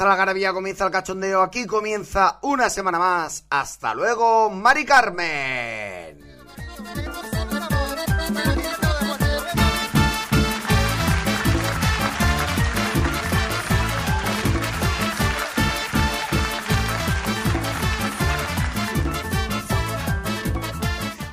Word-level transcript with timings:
La 0.00 0.16
garabía, 0.16 0.54
comienza 0.54 0.86
el 0.86 0.90
cachondeo, 0.90 1.42
aquí 1.42 1.66
comienza 1.66 2.38
una 2.40 2.70
semana 2.70 2.98
más. 2.98 3.44
Hasta 3.50 3.94
luego, 3.94 4.48
Mari 4.48 4.86
Carmen. 4.86 6.18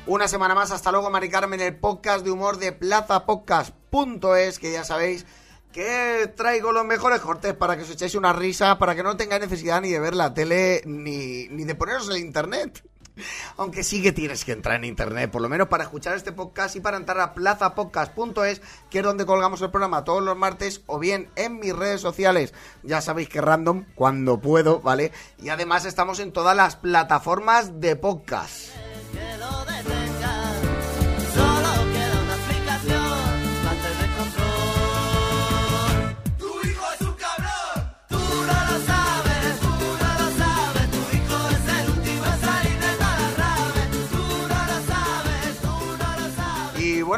Una 0.06 0.28
semana 0.28 0.54
más, 0.54 0.70
hasta 0.72 0.92
luego, 0.92 1.08
Mari 1.10 1.30
Carmen, 1.30 1.60
el 1.60 1.74
podcast 1.74 2.22
de 2.22 2.30
humor 2.30 2.58
de 2.58 2.72
plazapodcast.es, 2.72 4.58
que 4.58 4.72
ya 4.72 4.84
sabéis 4.84 5.24
que 5.72 6.32
traigo 6.36 6.72
los 6.72 6.84
mejores 6.84 7.20
cortes 7.20 7.54
para 7.54 7.76
que 7.76 7.82
os 7.82 7.90
echéis 7.90 8.14
una 8.14 8.32
risa, 8.32 8.78
para 8.78 8.94
que 8.94 9.02
no 9.02 9.16
tengáis 9.16 9.42
necesidad 9.42 9.80
ni 9.80 9.90
de 9.90 10.00
ver 10.00 10.14
la 10.14 10.34
tele 10.34 10.82
ni, 10.86 11.48
ni 11.48 11.64
de 11.64 11.74
poneros 11.74 12.08
el 12.08 12.18
internet. 12.18 12.82
Aunque 13.56 13.82
sí 13.82 14.02
que 14.02 14.12
tienes 14.12 14.44
que 14.44 14.52
entrar 14.52 14.76
en 14.76 14.84
internet, 14.84 15.30
por 15.30 15.42
lo 15.42 15.48
menos 15.48 15.68
para 15.68 15.84
escuchar 15.84 16.16
este 16.16 16.32
podcast 16.32 16.76
y 16.76 16.80
para 16.80 16.96
entrar 16.96 17.20
a 17.20 17.34
plazapodcast.es, 17.34 18.62
que 18.90 18.98
es 18.98 19.04
donde 19.04 19.26
colgamos 19.26 19.60
el 19.62 19.70
programa 19.70 20.04
todos 20.04 20.22
los 20.22 20.36
martes, 20.36 20.82
o 20.86 20.98
bien 20.98 21.28
en 21.36 21.58
mis 21.58 21.74
redes 21.74 22.00
sociales, 22.00 22.54
ya 22.82 23.00
sabéis 23.00 23.28
que 23.28 23.40
random, 23.40 23.84
cuando 23.94 24.40
puedo, 24.40 24.80
¿vale? 24.80 25.12
Y 25.42 25.48
además 25.48 25.84
estamos 25.84 26.20
en 26.20 26.32
todas 26.32 26.56
las 26.56 26.76
plataformas 26.76 27.80
de 27.80 27.96
podcast. 27.96 28.70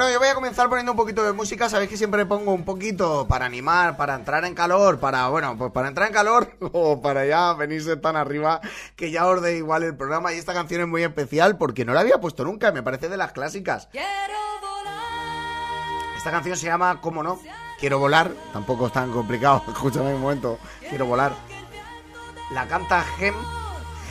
Bueno, 0.01 0.15
yo 0.15 0.19
voy 0.19 0.29
a 0.29 0.34
comenzar 0.34 0.67
poniendo 0.70 0.93
un 0.93 0.97
poquito 0.97 1.23
de 1.23 1.34
música. 1.34 1.69
Sabéis 1.69 1.91
que 1.91 1.98
siempre 1.98 2.25
pongo 2.25 2.55
un 2.55 2.65
poquito 2.65 3.29
para 3.29 3.45
animar, 3.45 3.98
para 3.98 4.15
entrar 4.15 4.47
en 4.47 4.55
calor, 4.55 4.98
para, 4.98 5.29
bueno, 5.29 5.59
pues 5.59 5.73
para 5.73 5.89
entrar 5.89 6.09
en 6.09 6.15
calor 6.15 6.57
o 6.73 7.03
para 7.03 7.27
ya 7.27 7.53
venirse 7.53 7.98
tan 7.98 8.17
arriba 8.17 8.62
que 8.97 9.11
ya 9.11 9.27
os 9.27 9.42
dé 9.42 9.58
igual 9.58 9.83
el 9.83 9.95
programa. 9.95 10.33
Y 10.33 10.39
esta 10.39 10.55
canción 10.55 10.80
es 10.80 10.89
muy 10.89 11.02
especial 11.02 11.58
porque 11.58 11.85
no 11.85 11.92
la 11.92 12.01
había 12.01 12.19
puesto 12.19 12.45
nunca, 12.45 12.73
me 12.73 12.83
parece 12.83 13.11
de 13.11 13.19
las 13.19 13.33
clásicas. 13.33 13.91
Esta 16.17 16.30
canción 16.30 16.57
se 16.57 16.64
llama, 16.64 17.03
¿cómo 17.03 17.23
no? 17.23 17.39
Quiero 17.79 17.98
volar, 17.98 18.30
tampoco 18.55 18.86
es 18.86 18.95
tan 18.95 19.13
complicado, 19.13 19.63
escúchame 19.69 20.14
un 20.14 20.23
momento, 20.23 20.58
quiero 20.89 21.05
volar. 21.05 21.35
La 22.53 22.67
canta 22.67 23.03
Gem 23.19 23.35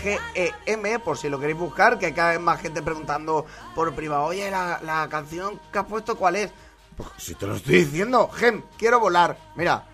GEM, 0.01 0.99
por 1.03 1.17
si 1.17 1.29
lo 1.29 1.39
queréis 1.39 1.57
buscar, 1.57 1.99
que 1.99 2.07
hay 2.07 2.13
cada 2.13 2.31
vez 2.31 2.39
más 2.39 2.61
gente 2.61 2.81
preguntando 2.81 3.45
por 3.75 3.93
privado, 3.93 4.23
oye, 4.25 4.49
la, 4.49 4.79
la 4.83 5.07
canción 5.09 5.59
que 5.71 5.79
has 5.79 5.85
puesto, 5.85 6.15
¿cuál 6.15 6.35
es? 6.35 6.51
Pues 6.95 7.09
si 7.17 7.35
te 7.35 7.47
lo 7.47 7.55
estoy 7.55 7.85
diciendo, 7.85 8.29
Gem, 8.29 8.63
quiero 8.77 8.99
volar. 8.99 9.37
Mira. 9.55 9.88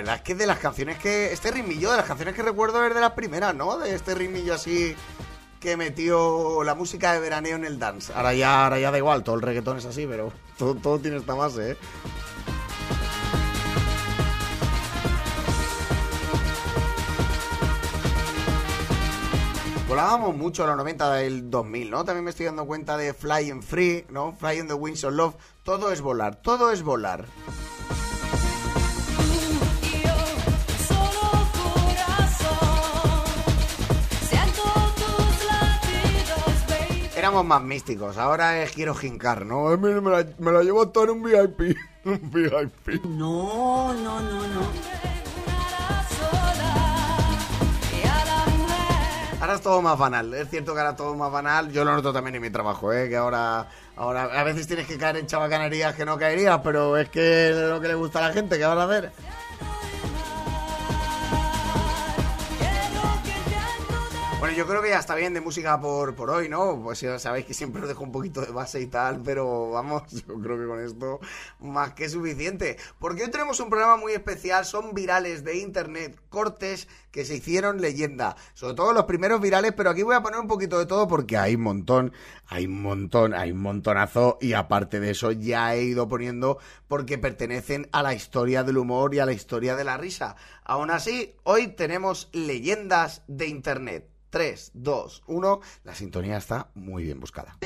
Verdad 0.00 0.16
es 0.16 0.22
que 0.22 0.34
de 0.34 0.46
las 0.46 0.58
canciones 0.58 0.98
que. 0.98 1.32
Este 1.32 1.50
ritmillo, 1.50 1.90
de 1.90 1.98
las 1.98 2.06
canciones 2.06 2.34
que 2.34 2.42
recuerdo 2.42 2.84
es 2.84 2.94
de 2.94 3.00
las 3.00 3.12
primeras, 3.12 3.54
¿no? 3.54 3.78
De 3.78 3.94
este 3.94 4.14
ritmillo 4.14 4.54
así 4.54 4.96
que 5.60 5.76
metió 5.76 6.64
la 6.64 6.74
música 6.74 7.12
de 7.12 7.20
veraneo 7.20 7.56
en 7.56 7.66
el 7.66 7.78
dance. 7.78 8.12
Ahora 8.14 8.32
ya, 8.32 8.64
ahora 8.64 8.78
ya 8.78 8.90
da 8.90 8.96
igual, 8.96 9.22
todo 9.22 9.36
el 9.36 9.42
reggaetón 9.42 9.76
es 9.76 9.84
así, 9.84 10.06
pero 10.06 10.32
todo, 10.58 10.98
tiene 10.98 11.18
esta 11.18 11.34
base, 11.34 11.72
¿eh? 11.72 11.76
Volábamos 19.86 20.34
mucho 20.34 20.62
en 20.62 20.68
los 20.68 20.76
90 20.78 21.12
del 21.14 21.50
2000, 21.50 21.90
¿no? 21.90 22.04
También 22.04 22.24
me 22.24 22.30
estoy 22.30 22.46
dando 22.46 22.64
cuenta 22.64 22.96
de 22.96 23.12
Flying 23.12 23.62
Free, 23.62 24.06
¿no? 24.08 24.34
Flying 24.38 24.66
the 24.68 24.74
Wings 24.74 25.04
of 25.04 25.12
Love. 25.12 25.34
Todo 25.62 25.92
es 25.92 26.00
volar, 26.00 26.36
todo 26.36 26.70
es 26.70 26.82
volar. 26.82 27.26
Éramos 37.30 37.46
más 37.46 37.62
místicos. 37.62 38.18
Ahora 38.18 38.60
es 38.60 38.72
quiero 38.72 38.92
jincar, 38.92 39.46
¿no? 39.46 39.76
Me, 39.78 40.00
la, 40.00 40.26
me 40.38 40.50
la 40.50 40.62
llevo 40.64 40.88
todo 40.88 41.04
en 41.04 41.10
un 41.10 41.22
VIP. 41.22 41.76
un 42.04 42.30
VIP. 42.32 43.04
No, 43.04 43.94
no, 43.94 44.20
no, 44.20 44.48
no. 44.48 44.60
Ahora 49.40 49.54
es 49.54 49.60
todo 49.62 49.80
más 49.80 49.96
banal. 49.96 50.34
Es 50.34 50.50
cierto 50.50 50.74
que 50.74 50.80
ahora 50.80 50.96
todo 50.96 51.14
más 51.14 51.30
banal. 51.30 51.70
Yo 51.70 51.84
lo 51.84 51.92
noto 51.94 52.12
también 52.12 52.34
en 52.34 52.42
mi 52.42 52.50
trabajo, 52.50 52.92
¿eh? 52.92 53.08
Que 53.08 53.16
ahora, 53.16 53.68
ahora 53.96 54.24
a 54.24 54.42
veces 54.42 54.66
tienes 54.66 54.88
que 54.88 54.98
caer 54.98 55.18
en 55.18 55.26
chavacanerías 55.26 55.94
que 55.94 56.04
no 56.04 56.18
caerías, 56.18 56.60
pero 56.64 56.96
es 56.96 57.08
que 57.10 57.50
es 57.50 57.56
lo 57.56 57.80
que 57.80 57.88
le 57.88 57.94
gusta 57.94 58.18
a 58.18 58.28
la 58.28 58.34
gente. 58.34 58.58
¿Qué 58.58 58.64
vas 58.64 58.76
a 58.76 58.84
hacer? 58.84 59.12
Bueno, 64.40 64.56
yo 64.56 64.66
creo 64.66 64.80
que 64.80 64.88
ya 64.88 64.98
está 64.98 65.14
bien 65.14 65.34
de 65.34 65.42
música 65.42 65.78
por, 65.78 66.14
por 66.14 66.30
hoy, 66.30 66.48
¿no? 66.48 66.80
Pues 66.82 67.02
ya 67.02 67.18
sabéis 67.18 67.44
que 67.44 67.52
siempre 67.52 67.82
os 67.82 67.88
dejo 67.88 68.02
un 68.02 68.10
poquito 68.10 68.40
de 68.40 68.50
base 68.50 68.80
y 68.80 68.86
tal, 68.86 69.20
pero 69.22 69.70
vamos, 69.70 70.04
yo 70.26 70.40
creo 70.40 70.58
que 70.58 70.66
con 70.66 70.82
esto 70.82 71.20
más 71.60 71.92
que 71.92 72.08
suficiente. 72.08 72.78
Porque 72.98 73.24
hoy 73.24 73.30
tenemos 73.30 73.60
un 73.60 73.68
programa 73.68 73.98
muy 73.98 74.12
especial, 74.12 74.64
son 74.64 74.94
virales 74.94 75.44
de 75.44 75.58
internet, 75.58 76.18
cortes 76.30 76.88
que 77.10 77.26
se 77.26 77.36
hicieron 77.36 77.82
leyenda. 77.82 78.34
Sobre 78.54 78.72
todo 78.72 78.94
los 78.94 79.04
primeros 79.04 79.42
virales, 79.42 79.74
pero 79.76 79.90
aquí 79.90 80.02
voy 80.04 80.14
a 80.14 80.22
poner 80.22 80.40
un 80.40 80.48
poquito 80.48 80.78
de 80.78 80.86
todo 80.86 81.06
porque 81.06 81.36
hay 81.36 81.56
un 81.56 81.62
montón, 81.62 82.14
hay 82.46 82.64
un 82.64 82.80
montón, 82.80 83.34
hay 83.34 83.52
un 83.52 83.60
montonazo 83.60 84.38
y 84.40 84.54
aparte 84.54 85.00
de 85.00 85.10
eso 85.10 85.32
ya 85.32 85.74
he 85.74 85.82
ido 85.82 86.08
poniendo 86.08 86.58
porque 86.88 87.18
pertenecen 87.18 87.90
a 87.92 88.02
la 88.02 88.14
historia 88.14 88.64
del 88.64 88.78
humor 88.78 89.14
y 89.14 89.18
a 89.18 89.26
la 89.26 89.34
historia 89.34 89.76
de 89.76 89.84
la 89.84 89.98
risa. 89.98 90.36
Aún 90.64 90.90
así, 90.90 91.34
hoy 91.42 91.68
tenemos 91.68 92.30
leyendas 92.32 93.22
de 93.26 93.46
internet. 93.46 94.09
3, 94.30 94.70
2, 94.74 95.22
1. 95.26 95.60
La 95.84 95.94
sintonía 95.94 96.38
está 96.38 96.70
muy 96.74 97.04
bien 97.04 97.20
buscada. 97.20 97.58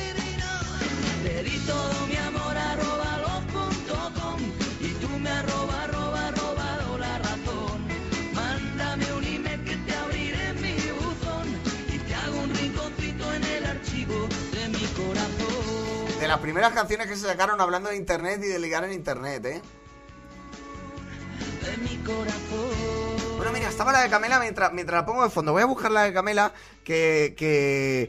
de 16.25 16.28
las 16.28 16.38
primeras 16.38 16.72
canciones 16.72 17.06
que 17.06 17.17
se 17.17 17.26
sacaron 17.26 17.60
hablando 17.60 17.90
de 17.90 17.96
internet 17.96 18.40
y 18.43 18.46
de 18.46 18.58
ligar 18.58 18.82
en 18.84 18.94
internet, 18.94 19.44
¿eh? 19.44 19.62
De 21.62 21.76
mi 21.76 21.96
corazón. 21.99 23.24
Bueno, 23.44 23.58
mira, 23.58 23.69
estaba 23.69 23.93
la 23.93 24.00
de 24.00 24.08
Camela 24.08 24.41
mientras, 24.41 24.73
mientras 24.73 25.02
la 25.02 25.05
pongo 25.05 25.23
de 25.23 25.29
fondo. 25.29 25.52
Voy 25.52 25.61
a 25.61 25.67
buscar 25.67 25.91
la 25.91 26.05
de 26.05 26.14
Camela 26.14 26.55
que, 26.82 27.35
que 27.37 28.08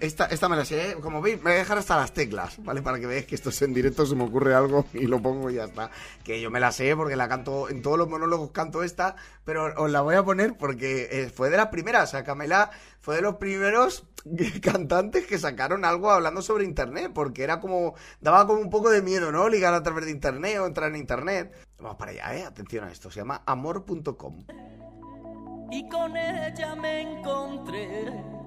esta, 0.00 0.26
esta 0.26 0.48
me 0.48 0.56
la 0.56 0.64
sé, 0.64 0.96
como 1.00 1.20
veis, 1.20 1.36
me 1.38 1.44
voy 1.44 1.52
a 1.52 1.56
dejar 1.56 1.78
hasta 1.78 1.96
las 1.96 2.12
teclas, 2.12 2.62
¿vale? 2.62 2.82
Para 2.82 2.98
que 2.98 3.06
veáis 3.06 3.26
que 3.26 3.34
esto 3.34 3.50
es 3.50 3.62
en 3.62 3.74
directo, 3.74 4.06
se 4.06 4.14
me 4.14 4.24
ocurre 4.24 4.54
algo 4.54 4.86
y 4.94 5.06
lo 5.06 5.20
pongo 5.20 5.50
y 5.50 5.54
ya 5.54 5.64
está. 5.64 5.90
Que 6.22 6.40
yo 6.40 6.50
me 6.50 6.60
la 6.60 6.72
sé 6.72 6.94
porque 6.96 7.16
la 7.16 7.28
canto, 7.28 7.68
en 7.68 7.82
todos 7.82 7.98
los 7.98 8.08
monólogos 8.08 8.50
canto 8.50 8.82
esta, 8.82 9.16
pero 9.44 9.72
os 9.76 9.90
la 9.90 10.00
voy 10.00 10.16
a 10.16 10.24
poner 10.24 10.56
porque 10.56 11.08
eh, 11.10 11.30
fue 11.30 11.50
de 11.50 11.56
las 11.56 11.68
primeras, 11.68 12.08
o 12.08 12.10
sea, 12.12 12.24
Camela 12.24 12.70
fue 13.00 13.16
de 13.16 13.22
los 13.22 13.36
primeros 13.36 14.04
cantantes 14.62 15.26
que 15.26 15.38
sacaron 15.38 15.84
algo 15.84 16.10
hablando 16.10 16.42
sobre 16.42 16.64
internet, 16.64 17.12
porque 17.14 17.42
era 17.42 17.60
como, 17.60 17.94
daba 18.20 18.46
como 18.46 18.60
un 18.60 18.70
poco 18.70 18.90
de 18.90 19.02
miedo, 19.02 19.32
¿no? 19.32 19.48
Ligar 19.48 19.74
a 19.74 19.82
través 19.82 20.06
de 20.06 20.10
internet 20.10 20.58
o 20.58 20.66
entrar 20.66 20.90
en 20.90 20.96
internet. 20.96 21.54
Vamos 21.78 21.96
para 21.96 22.12
allá, 22.12 22.36
¿eh? 22.36 22.44
Atención 22.44 22.84
a 22.84 22.92
esto, 22.92 23.10
se 23.10 23.20
llama 23.20 23.42
amor.com. 23.46 24.44
Y 25.70 25.88
con 25.88 26.16
ella 26.16 26.74
me 26.76 27.00
encontré 27.00 28.43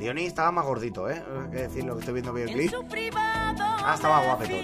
el 0.00 0.04
Dionis 0.04 0.28
estaba 0.28 0.50
más 0.50 0.64
gordito, 0.64 1.10
¿eh? 1.10 1.22
Hay 1.42 1.50
que 1.50 1.56
decirlo 1.58 1.92
que 1.94 2.00
estoy 2.00 2.14
viendo 2.14 2.32
bien 2.32 2.48
el 2.48 2.54
clip. 2.54 2.72
Ah, 3.16 3.92
estaba 3.94 4.24
guapetón. 4.24 4.56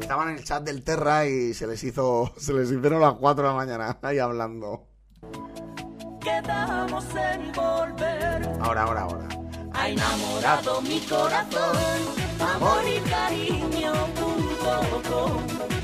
Estaban 0.00 0.28
en 0.28 0.36
el 0.36 0.44
chat 0.44 0.62
del 0.62 0.84
Terra 0.84 1.26
y 1.26 1.52
se 1.52 1.66
les 1.66 1.82
hizo. 1.82 2.32
Se 2.38 2.52
les 2.52 2.70
hicieron 2.70 3.00
las 3.00 3.14
4 3.14 3.42
de 3.42 3.48
la 3.48 3.56
mañana 3.56 3.98
ahí 4.02 4.20
hablando. 4.20 4.86
Quedamos 6.20 7.04
en 7.16 7.50
volver. 7.52 8.48
Ahora, 8.60 8.82
ahora, 8.84 9.00
ahora. 9.02 9.28
ha 9.72 9.88
enamorado 9.88 10.80
mi 10.82 11.00
corazón. 11.00 11.76
Amor 12.38 12.84
y 12.86 13.00
cariño.com 13.10 14.54
es 15.70 15.83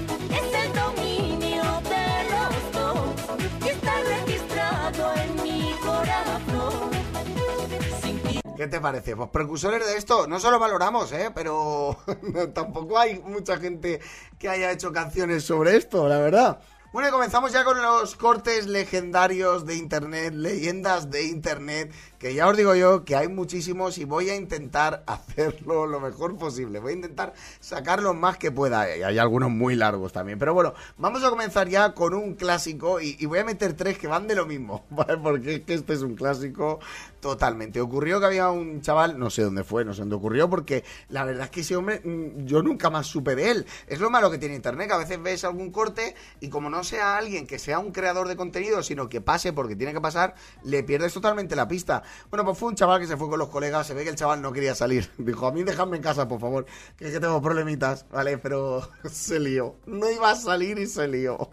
¿Qué 8.61 8.69
te 8.69 8.79
parece? 8.79 9.17
Pues 9.17 9.31
precursores 9.31 9.87
de 9.87 9.97
esto, 9.97 10.27
no 10.27 10.39
solo 10.39 10.59
valoramos, 10.59 11.11
¿eh? 11.13 11.31
Pero 11.35 11.97
tampoco 12.55 12.99
hay 12.99 13.19
mucha 13.21 13.57
gente 13.57 14.01
que 14.39 14.51
haya 14.51 14.71
hecho 14.71 14.93
canciones 14.93 15.45
sobre 15.45 15.79
esto, 15.79 16.07
la 16.07 16.19
verdad. 16.19 16.61
Bueno, 16.93 17.09
y 17.09 17.11
comenzamos 17.11 17.53
ya 17.53 17.65
con 17.65 17.81
los 17.81 18.17
cortes 18.17 18.67
legendarios 18.67 19.65
de 19.65 19.77
Internet, 19.77 20.35
leyendas 20.35 21.11
de 21.11 21.25
Internet, 21.25 21.91
que 22.21 22.35
ya 22.35 22.47
os 22.49 22.57
digo 22.57 22.75
yo 22.75 23.03
que 23.03 23.17
hay 23.17 23.29
muchísimos 23.29 23.97
y 23.97 24.05
voy 24.05 24.29
a 24.29 24.37
intentar 24.37 25.03
hacerlo 25.07 25.87
lo 25.87 26.01
mejor 26.01 26.37
posible. 26.37 26.79
Voy 26.79 26.93
a 26.93 26.97
intentar 26.97 27.33
sacar 27.61 28.03
lo 28.03 28.13
más 28.13 28.37
que 28.37 28.53
pueda. 28.53 28.95
Y 28.95 29.03
hay 29.03 29.19
algunos 29.19 29.51
muy 29.51 29.75
largos 29.75 30.13
también. 30.13 30.39
Pero 30.39 30.53
bueno, 30.53 30.75
vamos 30.99 31.25
a 31.25 31.31
comenzar 31.31 31.69
ya 31.69 31.95
con 31.95 32.13
un 32.13 32.35
clásico 32.35 33.01
y, 33.01 33.17
y 33.19 33.25
voy 33.25 33.39
a 33.39 33.45
meter 33.45 33.73
tres 33.73 33.97
que 33.97 34.07
van 34.07 34.29
de 34.29 34.35
lo 34.35 34.45
mismo, 34.45 34.85
¿vale? 34.91 35.17
Porque 35.17 35.55
es 35.55 35.61
que 35.63 35.73
este 35.73 35.95
es 35.95 36.03
un 36.03 36.15
clásico 36.15 36.79
totalmente. 37.21 37.81
Ocurrió 37.81 38.21
que 38.21 38.27
había 38.27 38.51
un 38.51 38.83
chaval, 38.83 39.19
no 39.19 39.31
sé 39.31 39.43
dónde 39.43 39.65
fue, 39.65 39.87
no 39.87 39.95
sé 39.95 40.01
dónde 40.01 40.17
ocurrió, 40.17 40.51
porque 40.51 40.85
la 41.09 41.25
verdad 41.25 41.45
es 41.45 41.51
que 41.51 41.61
ese 41.61 41.77
hombre, 41.77 42.01
mm, 42.05 42.45
yo 42.45 42.63
nunca 42.63 42.91
más 42.91 43.07
supe 43.07 43.35
de 43.35 43.51
él. 43.51 43.67
Es 43.87 43.99
lo 43.99 44.11
malo 44.11 44.31
que 44.31 44.37
tiene 44.37 44.55
Internet, 44.55 44.89
que 44.89 44.95
a 44.95 44.99
veces 44.99 45.23
ves 45.23 45.45
algún 45.45 45.71
corte 45.71 46.15
y 46.41 46.51
como 46.51 46.69
no 46.69 46.85
sea 46.85 47.17
alguien 47.17 47.47
que 47.47 47.59
sea 47.59 47.79
un 47.79 47.93
creador 47.93 48.29
de 48.29 48.37
contenido, 48.37 48.83
sino 48.83 49.09
que 49.09 49.23
pase 49.23 49.55
porque 49.55 49.75
tiene 49.75 49.95
que 49.95 50.01
pasar, 50.03 50.35
le 50.65 50.83
pierdes 50.83 51.15
totalmente 51.15 51.57
la 51.57 51.67
pista. 51.67 52.03
Bueno, 52.31 52.45
pues 52.45 52.59
fue 52.59 52.69
un 52.69 52.75
chaval 52.75 53.01
que 53.01 53.07
se 53.07 53.17
fue 53.17 53.29
con 53.29 53.39
los 53.39 53.49
colegas, 53.49 53.87
se 53.87 53.95
ve 53.95 54.05
que 54.05 54.11
el 54.11 54.17
chaval 54.17 54.41
no 54.43 54.53
quería 54.53 54.75
salir. 54.75 55.11
Dijo, 55.19 55.47
a 55.47 55.53
mí 55.53 55.63
dejadme 55.63 55.97
en 55.97 56.03
casa, 56.03 56.29
por 56.29 56.41
favor, 56.41 56.67
que 56.97 57.07
es 57.07 57.13
que 57.13 57.21
tengo 57.21 57.41
problemitas, 57.43 58.07
¿vale? 58.11 58.39
Pero 58.39 58.89
se 59.11 59.41
lió. 59.41 59.77
No 59.87 60.11
iba 60.11 60.31
a 60.31 60.37
salir 60.37 60.79
y 60.79 60.87
se 60.87 61.09
lió. 61.09 61.51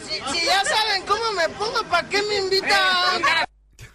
Si, 0.00 0.14
si 0.38 0.46
ya 0.46 0.62
saben 0.64 1.02
cómo 1.06 1.32
me 1.36 1.48
pongo, 1.50 1.82
¿para 1.90 2.08
qué 2.08 2.22
me 2.22 2.36
invitan? 2.38 3.22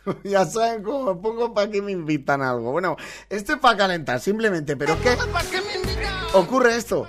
ya 0.23 0.45
saben 0.45 0.83
cómo 0.83 1.13
me 1.13 1.21
pongo 1.21 1.53
para 1.53 1.69
que 1.69 1.81
me 1.81 1.91
invitan 1.91 2.41
a 2.41 2.51
algo. 2.51 2.71
Bueno, 2.71 2.95
esto 3.29 3.53
es 3.53 3.59
para 3.59 3.77
calentar, 3.77 4.19
simplemente, 4.19 4.75
pero 4.75 4.93
es 4.93 4.99
que 5.01 5.15
¿Para 5.31 5.49
qué 5.49 5.61
me 5.61 5.75
invitan? 5.75 6.13
ocurre 6.33 6.75
esto. 6.75 7.07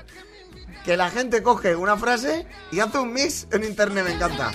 Que 0.84 0.96
la 0.96 1.10
gente 1.10 1.42
coge 1.42 1.76
una 1.76 1.96
frase 1.96 2.46
y 2.72 2.80
hace 2.80 2.98
un 2.98 3.12
mix 3.12 3.46
en 3.52 3.64
internet, 3.64 4.04
me 4.04 4.14
encanta. 4.14 4.50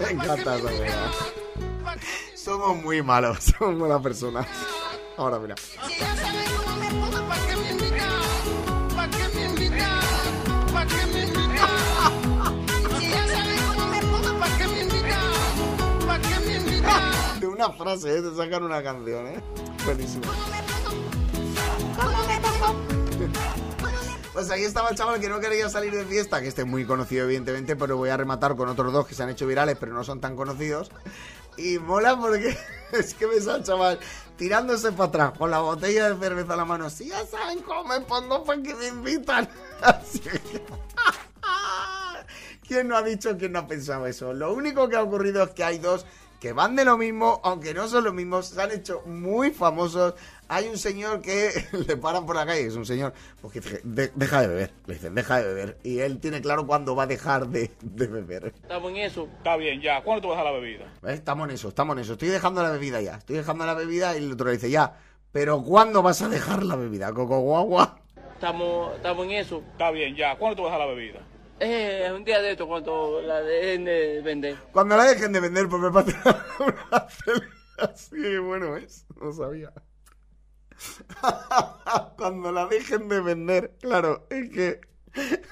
Me 0.00 0.10
encanta 0.10 0.56
esa. 0.56 1.10
Somos 2.42 2.82
muy 2.82 3.00
malos, 3.02 3.38
somos 3.58 3.76
malas 3.76 4.02
personas. 4.02 4.48
Ahora 5.16 5.38
mira. 5.38 5.54
De 17.38 17.46
una 17.46 17.70
frase, 17.70 18.18
¿eh? 18.18 18.22
te 18.22 18.34
sacan 18.34 18.64
una 18.64 18.82
canción, 18.82 19.28
¿eh? 19.28 19.40
Buenísimo. 19.84 20.24
Pues 24.32 24.50
ahí 24.50 24.64
estaba 24.64 24.88
el 24.88 24.96
chaval 24.96 25.20
que 25.20 25.28
no 25.28 25.38
quería 25.38 25.68
salir 25.68 25.94
de 25.94 26.04
fiesta, 26.06 26.40
que 26.40 26.48
este 26.48 26.62
es 26.62 26.66
muy 26.66 26.84
conocido 26.86 27.26
evidentemente, 27.26 27.76
pero 27.76 27.96
voy 27.96 28.08
a 28.08 28.16
rematar 28.16 28.56
con 28.56 28.68
otros 28.68 28.92
dos 28.92 29.06
que 29.06 29.14
se 29.14 29.22
han 29.22 29.28
hecho 29.28 29.46
virales, 29.46 29.76
pero 29.78 29.92
no 29.92 30.02
son 30.02 30.20
tan 30.20 30.34
conocidos. 30.34 30.90
Y 31.56 31.78
mola 31.78 32.18
porque 32.18 32.56
es 32.92 33.14
que 33.14 33.26
ves 33.26 33.46
al 33.48 33.62
chaval 33.62 33.98
tirándose 34.36 34.92
para 34.92 35.08
atrás 35.08 35.32
con 35.38 35.50
la 35.50 35.60
botella 35.60 36.10
de 36.10 36.18
cerveza 36.18 36.52
en 36.52 36.58
la 36.58 36.64
mano. 36.64 36.90
Si 36.90 37.08
ya 37.08 37.24
saben 37.26 37.60
cómo 37.60 37.84
me 37.84 38.00
pongo 38.00 38.42
para 38.44 38.62
que 38.62 38.74
me 38.74 38.88
invitan. 38.88 39.48
Así 39.82 40.20
que- 40.20 40.40
¿Quién 42.66 42.88
no 42.88 42.96
ha 42.96 43.02
dicho, 43.02 43.36
quién 43.36 43.52
no 43.52 43.60
ha 43.60 43.66
pensado 43.66 44.06
eso? 44.06 44.32
Lo 44.32 44.52
único 44.54 44.88
que 44.88 44.96
ha 44.96 45.02
ocurrido 45.02 45.42
es 45.42 45.50
que 45.50 45.64
hay 45.64 45.78
dos 45.78 46.06
que 46.40 46.52
van 46.52 46.74
de 46.74 46.84
lo 46.84 46.96
mismo, 46.96 47.40
aunque 47.44 47.74
no 47.74 47.86
son 47.86 48.04
los 48.04 48.14
mismos, 48.14 48.46
se 48.48 48.62
han 48.62 48.72
hecho 48.72 49.02
muy 49.06 49.50
famosos. 49.50 50.14
Hay 50.54 50.68
un 50.68 50.76
señor 50.76 51.22
que 51.22 51.50
le 51.88 51.96
paran 51.96 52.26
por 52.26 52.36
la 52.36 52.44
calle, 52.44 52.66
es 52.66 52.76
un 52.76 52.84
señor, 52.84 53.14
porque 53.40 53.60
dice, 53.60 53.80
"De- 53.84 54.12
deja 54.14 54.42
de 54.42 54.48
beber, 54.48 54.72
le 54.86 54.94
dicen, 54.94 55.14
deja 55.14 55.38
de 55.38 55.44
beber. 55.46 55.78
Y 55.82 56.00
él 56.00 56.20
tiene 56.20 56.42
claro 56.42 56.66
cuándo 56.66 56.94
va 56.94 57.04
a 57.04 57.06
dejar 57.06 57.46
de, 57.48 57.70
de 57.80 58.06
beber. 58.06 58.52
Estamos 58.62 58.90
en 58.90 58.96
eso. 58.98 59.28
Está 59.38 59.56
bien, 59.56 59.80
ya. 59.80 60.02
¿Cuándo 60.02 60.22
tú 60.22 60.28
vas 60.28 60.38
a 60.38 60.44
la 60.44 60.50
bebida? 60.52 60.84
¿Ves? 61.00 61.14
Estamos 61.14 61.48
en 61.48 61.54
eso, 61.54 61.68
estamos 61.68 61.96
en 61.96 62.02
eso. 62.02 62.12
Estoy 62.12 62.28
dejando 62.28 62.62
la 62.62 62.70
bebida 62.70 63.00
ya, 63.00 63.14
estoy 63.16 63.36
dejando 63.36 63.64
la 63.64 63.74
bebida 63.74 64.14
y 64.16 64.24
el 64.24 64.32
otro 64.32 64.46
le 64.46 64.52
dice, 64.52 64.70
ya, 64.70 64.94
pero 65.32 65.62
¿cuándo 65.62 66.02
vas 66.02 66.20
a 66.22 66.28
dejar 66.28 66.62
la 66.62 66.76
bebida, 66.76 67.12
Coco 67.14 67.40
Guagua? 67.40 67.98
Estamos, 68.34 68.94
estamos 68.96 69.24
en 69.26 69.30
eso. 69.32 69.62
Está 69.72 69.90
bien, 69.90 70.14
ya. 70.16 70.36
¿Cuándo 70.36 70.56
tú 70.56 70.62
vas 70.64 70.74
a 70.74 70.78
la 70.78 70.86
bebida? 70.86 71.20
Eh, 71.60 72.10
un 72.14 72.24
día 72.24 72.42
de 72.42 72.50
esto, 72.52 72.66
cuando 72.66 73.22
la 73.22 73.40
dejen 73.40 73.84
de 73.84 74.20
vender. 74.20 74.56
Cuando 74.72 74.96
la 74.96 75.04
dejen 75.04 75.32
de 75.32 75.40
vender, 75.40 75.68
pues 75.68 75.80
me 75.80 75.90
pasa 75.92 76.44
una 76.58 77.06
Así 77.78 78.36
bueno 78.38 78.76
es, 78.76 79.06
no 79.20 79.32
sabía. 79.32 79.72
Cuando 82.16 82.52
la 82.52 82.66
dejen 82.66 83.08
de 83.08 83.20
vender, 83.20 83.74
claro, 83.80 84.26
es 84.30 84.50
que. 84.50 84.80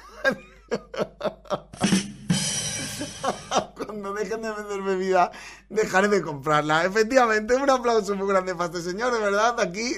Cuando 3.75 4.15
dejen 4.15 4.41
de 4.43 4.53
vender 4.53 4.83
bebida, 4.83 5.33
dejaré 5.69 6.07
de 6.09 6.23
comprarla. 6.23 6.85
Efectivamente, 6.85 7.57
un 7.57 7.71
aplauso 7.71 8.15
muy 8.15 8.29
grande 8.29 8.55
para 8.55 8.67
este 8.67 8.83
señor, 8.83 9.13
de 9.13 9.19
verdad, 9.19 9.59
aquí, 9.61 9.97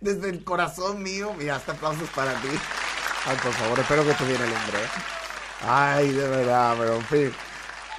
desde, 0.00 0.28
el 0.28 0.44
corazón 0.44 1.02
mío. 1.02 1.32
Mira, 1.38 1.56
este 1.56 1.70
aplauso 1.72 2.04
es 2.04 2.10
para 2.10 2.34
ti. 2.40 2.48
Ay, 3.26 3.36
por 3.42 3.52
favor, 3.52 3.78
espero 3.78 4.04
que 4.04 4.10
esté 4.10 4.26
bien 4.26 4.42
el 4.42 4.52
hombre. 4.52 4.82
¿eh? 4.82 4.88
Ay, 5.62 6.12
de 6.12 6.28
verdad, 6.28 6.76
pero 6.78 6.96
en 6.96 7.04
fin. 7.04 7.32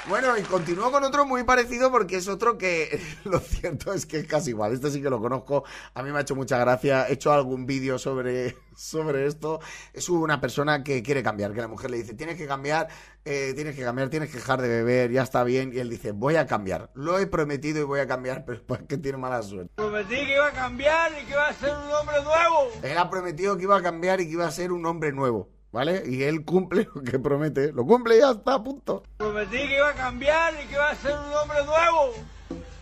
Bueno, 0.10 0.38
y 0.38 0.42
continúo 0.44 0.90
con 0.90 1.04
otro 1.04 1.26
muy 1.26 1.44
parecido 1.44 1.92
porque 1.92 2.16
es 2.16 2.30
otro 2.30 2.58
que 2.58 2.98
lo 3.26 3.40
cierto 3.40 3.92
es 3.92 4.06
que 4.06 4.20
es 4.20 4.26
casi 4.26 4.52
igual. 4.52 4.72
Este 4.72 4.90
sí 4.90 5.02
que 5.02 5.10
lo 5.10 5.20
conozco. 5.20 5.66
A 5.94 6.02
mí 6.02 6.12
me 6.12 6.18
ha 6.20 6.22
hecho 6.22 6.34
mucha 6.34 6.58
gracia. 6.58 7.10
He 7.10 7.14
hecho 7.14 7.34
algún 7.34 7.66
vídeo 7.66 8.00
sobre, 8.00 8.56
sobre 8.76 9.26
esto. 9.26 9.60
Es 9.92 10.08
una 10.08 10.40
persona 10.40 10.82
que 10.82 11.04
quiere 11.04 11.22
cambiar, 11.24 11.54
que 11.54 11.60
la 11.60 11.68
mujer 11.68 11.92
le 11.92 11.98
dice, 11.98 12.14
tienes 12.14 12.38
que 12.38 12.48
cambiar, 12.48 12.88
eh, 13.26 13.52
tienes 13.54 13.76
que 13.76 13.84
cambiar, 13.84 14.08
tienes 14.10 14.30
que 14.30 14.38
dejar 14.38 14.62
de 14.62 14.70
beber, 14.70 15.12
ya 15.12 15.24
está 15.24 15.44
bien. 15.44 15.74
Y 15.74 15.80
él 15.80 15.90
dice, 15.90 16.14
voy 16.14 16.38
a 16.38 16.48
cambiar. 16.48 16.90
Lo 16.94 17.20
he 17.20 17.28
prometido 17.28 17.82
y 17.82 17.84
voy 17.84 18.00
a 18.00 18.08
cambiar, 18.08 18.46
pero 18.46 18.62
es 18.80 18.88
que 18.88 18.98
tiene 18.98 19.18
mala 19.18 19.44
suerte. 19.44 19.74
Prometí 19.76 20.16
que 20.16 20.36
iba 20.36 20.48
a 20.48 20.54
cambiar 20.54 21.12
y 21.22 21.26
que 21.26 21.32
iba 21.34 21.50
a 21.50 21.54
ser 21.54 21.72
un 21.72 21.92
hombre 21.92 22.24
nuevo. 22.24 22.72
Él 22.82 22.98
ha 22.98 23.10
prometido 23.10 23.58
que 23.58 23.64
iba 23.64 23.76
a 23.76 23.82
cambiar 23.82 24.22
y 24.22 24.28
que 24.28 24.32
iba 24.32 24.48
a 24.48 24.52
ser 24.52 24.72
un 24.72 24.86
hombre 24.86 25.12
nuevo, 25.12 25.50
¿vale? 25.72 26.04
Y 26.06 26.24
él 26.24 26.44
cumple 26.46 26.88
lo 26.94 27.02
que 27.02 27.20
promete. 27.20 27.72
Lo 27.72 27.86
cumple 27.86 28.18
y 28.18 28.20
ya 28.20 28.32
está, 28.32 28.56
a 28.56 28.64
punto. 28.64 29.04
Prometí 29.18 29.58
que 29.58 29.76
iba 29.76 29.90
a 29.90 29.94
cambiar 29.94 30.54
y 30.56 30.68
que 30.68 30.74
iba 30.74 30.90
a 30.90 30.96
ser 30.96 31.14
un 31.14 31.34
hombre 31.34 31.64
nuevo. 31.66 32.14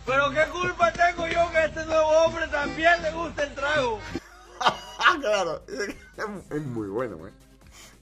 Pero 0.06 0.30
qué 0.30 0.44
culpa 0.52 0.92
tengo 0.92 1.26
yo 1.26 1.50
que 1.50 1.58
a 1.58 1.64
este 1.66 1.84
nuevo 1.84 2.08
hombre 2.08 2.46
también 2.48 3.02
le 3.02 3.10
guste 3.12 3.42
el 3.42 3.54
trago. 3.54 3.98
Claro. 5.20 5.62
Es 6.50 6.62
muy 6.62 6.88
bueno, 6.88 7.26
¿eh? 7.26 7.32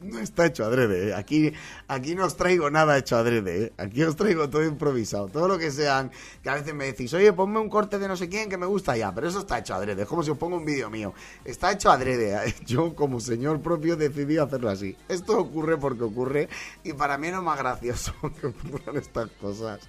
No 0.04 0.18
está 0.18 0.44
hecho 0.44 0.66
adrede, 0.66 1.08
¿eh? 1.08 1.14
Aquí, 1.14 1.52
aquí 1.88 2.14
no 2.14 2.26
os 2.26 2.36
traigo 2.36 2.70
nada 2.70 2.98
hecho 2.98 3.16
adrede, 3.16 3.64
¿eh? 3.64 3.72
Aquí 3.78 4.02
os 4.02 4.14
traigo 4.16 4.50
todo 4.50 4.62
improvisado. 4.62 5.28
Todo 5.28 5.48
lo 5.48 5.58
que 5.58 5.70
sean, 5.70 6.10
que 6.42 6.50
a 6.50 6.54
veces 6.54 6.74
me 6.74 6.84
decís, 6.84 7.14
oye, 7.14 7.32
ponme 7.32 7.58
un 7.58 7.70
corte 7.70 7.98
de 7.98 8.06
no 8.06 8.14
sé 8.14 8.28
quién 8.28 8.50
que 8.50 8.58
me 8.58 8.66
gusta 8.66 8.96
ya, 8.98 9.14
pero 9.14 9.28
eso 9.28 9.38
está 9.38 9.58
hecho 9.58 9.74
adrede. 9.74 10.02
Es 10.02 10.08
como 10.08 10.22
si 10.22 10.30
os 10.30 10.36
pongo 10.36 10.58
un 10.58 10.64
vídeo 10.64 10.90
mío. 10.90 11.14
Está 11.42 11.72
hecho 11.72 11.90
adrede. 11.90 12.34
¿eh? 12.34 12.54
Yo, 12.66 12.94
como 12.94 13.18
señor 13.18 13.62
propio, 13.62 13.96
decidí 13.96 14.36
hacerlo 14.36 14.68
así. 14.68 14.94
Esto 15.08 15.38
ocurre 15.38 15.78
porque 15.78 16.04
ocurre 16.04 16.48
y 16.82 16.92
para 16.92 17.16
mí 17.16 17.30
no 17.30 17.38
es 17.38 17.42
más 17.42 17.58
gracioso 17.58 18.12
que 18.40 18.48
ocurran 18.48 18.96
estas 18.96 19.30
cosas. 19.40 19.80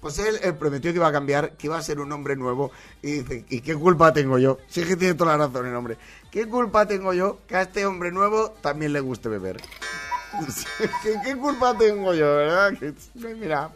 Pues 0.00 0.18
él, 0.18 0.36
él 0.42 0.56
prometió 0.56 0.90
que 0.90 0.96
iba 0.96 1.06
a 1.06 1.12
cambiar, 1.12 1.56
que 1.56 1.68
iba 1.68 1.78
a 1.78 1.82
ser 1.82 2.00
un 2.00 2.10
hombre 2.10 2.34
nuevo 2.34 2.72
y 3.02 3.20
dice, 3.20 3.44
¿y 3.48 3.60
qué 3.60 3.76
culpa 3.76 4.12
tengo 4.12 4.36
yo? 4.36 4.58
Sí 4.66 4.82
que 4.82 4.96
tiene 4.96 5.14
toda 5.14 5.36
la 5.36 5.46
razón 5.46 5.66
el 5.66 5.76
hombre. 5.76 5.96
¿Qué 6.30 6.46
culpa 6.46 6.86
tengo 6.86 7.12
yo 7.12 7.40
que 7.48 7.56
a 7.56 7.62
este 7.62 7.84
hombre 7.86 8.12
nuevo 8.12 8.50
también 8.60 8.92
le 8.92 9.00
guste 9.00 9.28
beber? 9.28 9.60
¿Qué, 11.02 11.16
qué 11.24 11.36
culpa 11.36 11.76
tengo 11.76 12.14
yo, 12.14 12.36
verdad? 12.36 12.72
Que, 12.78 12.94
mira, 13.34 13.70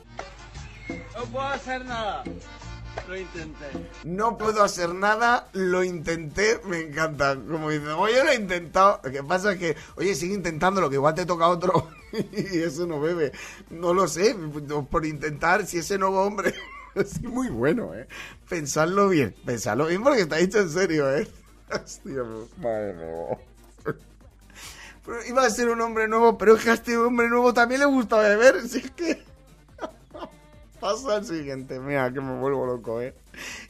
No 1.16 1.24
puedo 1.26 1.46
hacer 1.48 1.84
nada. 1.84 2.22
Lo 3.08 3.16
intenté. 3.18 3.66
no 4.04 4.38
puedo 4.38 4.62
hacer 4.62 4.94
nada, 4.94 5.48
lo 5.52 5.82
intenté, 5.82 6.60
me 6.64 6.78
encanta. 6.80 7.34
Como 7.34 7.70
dice, 7.70 7.88
oye, 7.88 8.22
lo 8.22 8.30
he 8.30 8.36
intentado. 8.36 9.00
Lo 9.02 9.10
que 9.10 9.22
pasa 9.24 9.52
es 9.52 9.58
que, 9.58 9.76
oye, 9.96 10.14
sigue 10.14 10.34
intentándolo, 10.34 10.88
que 10.88 10.94
igual 10.94 11.14
te 11.14 11.26
toca 11.26 11.48
otro 11.48 11.90
y 12.12 12.60
ese 12.60 12.86
no 12.86 13.00
bebe. 13.00 13.32
No 13.70 13.92
lo 13.94 14.06
sé, 14.06 14.36
por 14.90 15.04
intentar, 15.04 15.66
si 15.66 15.78
ese 15.78 15.98
nuevo 15.98 16.22
hombre 16.22 16.54
es 16.94 17.20
muy 17.20 17.48
bueno, 17.48 17.92
¿eh? 17.94 18.06
Pensadlo 18.48 19.08
bien, 19.08 19.34
pensadlo 19.44 19.86
bien 19.86 20.02
porque 20.04 20.20
está 20.22 20.36
dicho 20.36 20.60
en 20.60 20.70
serio, 20.70 21.12
¿eh? 21.16 21.28
Hostia, 21.72 22.22
madre 22.58 22.94
mía. 22.94 23.38
Pero 25.04 25.24
iba 25.26 25.44
a 25.44 25.50
ser 25.50 25.68
un 25.68 25.80
hombre 25.82 26.08
nuevo, 26.08 26.38
pero 26.38 26.56
es 26.56 26.64
que 26.64 26.70
a 26.70 26.74
este 26.74 26.96
hombre 26.96 27.28
nuevo 27.28 27.52
también 27.52 27.80
le 27.80 27.86
gusta 27.86 28.16
beber, 28.18 28.62
si 28.66 28.78
es 28.78 28.90
que... 28.92 29.22
Pasa 30.80 31.16
al 31.16 31.24
siguiente, 31.26 31.78
mira 31.78 32.12
que 32.12 32.20
me 32.20 32.38
vuelvo 32.38 32.66
loco, 32.66 33.00
¿eh? 33.00 33.14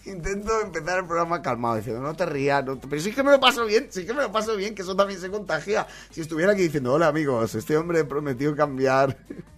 intento 0.05 0.61
empezar 0.61 0.99
el 0.99 1.07
programa 1.07 1.41
calmado, 1.41 1.77
diciendo, 1.77 2.03
no 2.03 2.15
te 2.15 2.27
rías, 2.27 2.65
no 2.65 2.77
te- 2.79 2.87
pero 2.89 3.01
sí 3.01 3.13
que 3.13 3.23
me 3.23 3.31
lo 3.31 3.41
paso 3.41 3.65
bien, 3.65 3.87
sí 3.91 4.05
que 4.05 4.13
me 4.13 4.23
lo 4.23 4.31
paso 4.33 4.55
bien, 4.57 4.75
que 4.75 4.83
eso 4.83 4.95
también 4.95 5.19
se 5.21 5.31
contagia. 5.31 5.87
Si 6.11 6.21
estuviera 6.21 6.53
aquí 6.53 6.63
diciendo, 6.63 6.93
hola 6.93 7.09
amigos, 7.09 7.55
este 7.55 7.77
hombre 7.77 8.05
prometió 8.05 8.55
cambiar 8.55 9.17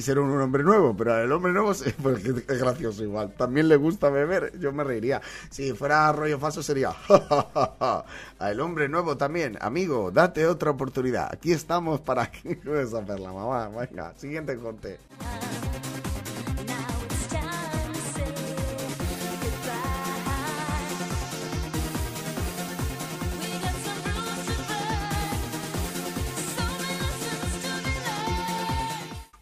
ser 0.00 0.18
un, 0.18 0.40
hombre 0.40 0.62
nuevo, 0.62 0.96
pero 0.96 1.18
el 1.18 1.32
hombre 1.32 1.52
nuevo 1.52 1.72
pues, 2.02 2.24
es 2.24 2.58
gracioso 2.58 3.02
igual. 3.02 3.34
También 3.36 3.68
le 3.68 3.76
gusta 3.76 4.10
beber, 4.10 4.58
yo 4.58 4.72
me 4.72 4.84
reiría. 4.84 5.20
Si 5.50 5.72
fuera 5.72 6.12
rollo 6.12 6.38
falso 6.38 6.62
sería, 6.62 6.90
a 7.08 8.04
el 8.40 8.60
hombre 8.60 8.88
nuevo 8.88 9.16
también, 9.16 9.58
amigo, 9.60 10.10
date 10.10 10.46
otra 10.46 10.70
oportunidad. 10.70 11.32
Aquí 11.32 11.52
estamos 11.52 12.00
para 12.00 12.30
que 12.30 12.56
puedes 12.56 12.92
hacerla, 12.92 13.32
mamá. 13.32 13.68
Venga, 13.68 14.14
siguiente 14.16 14.56
corte. 14.56 14.98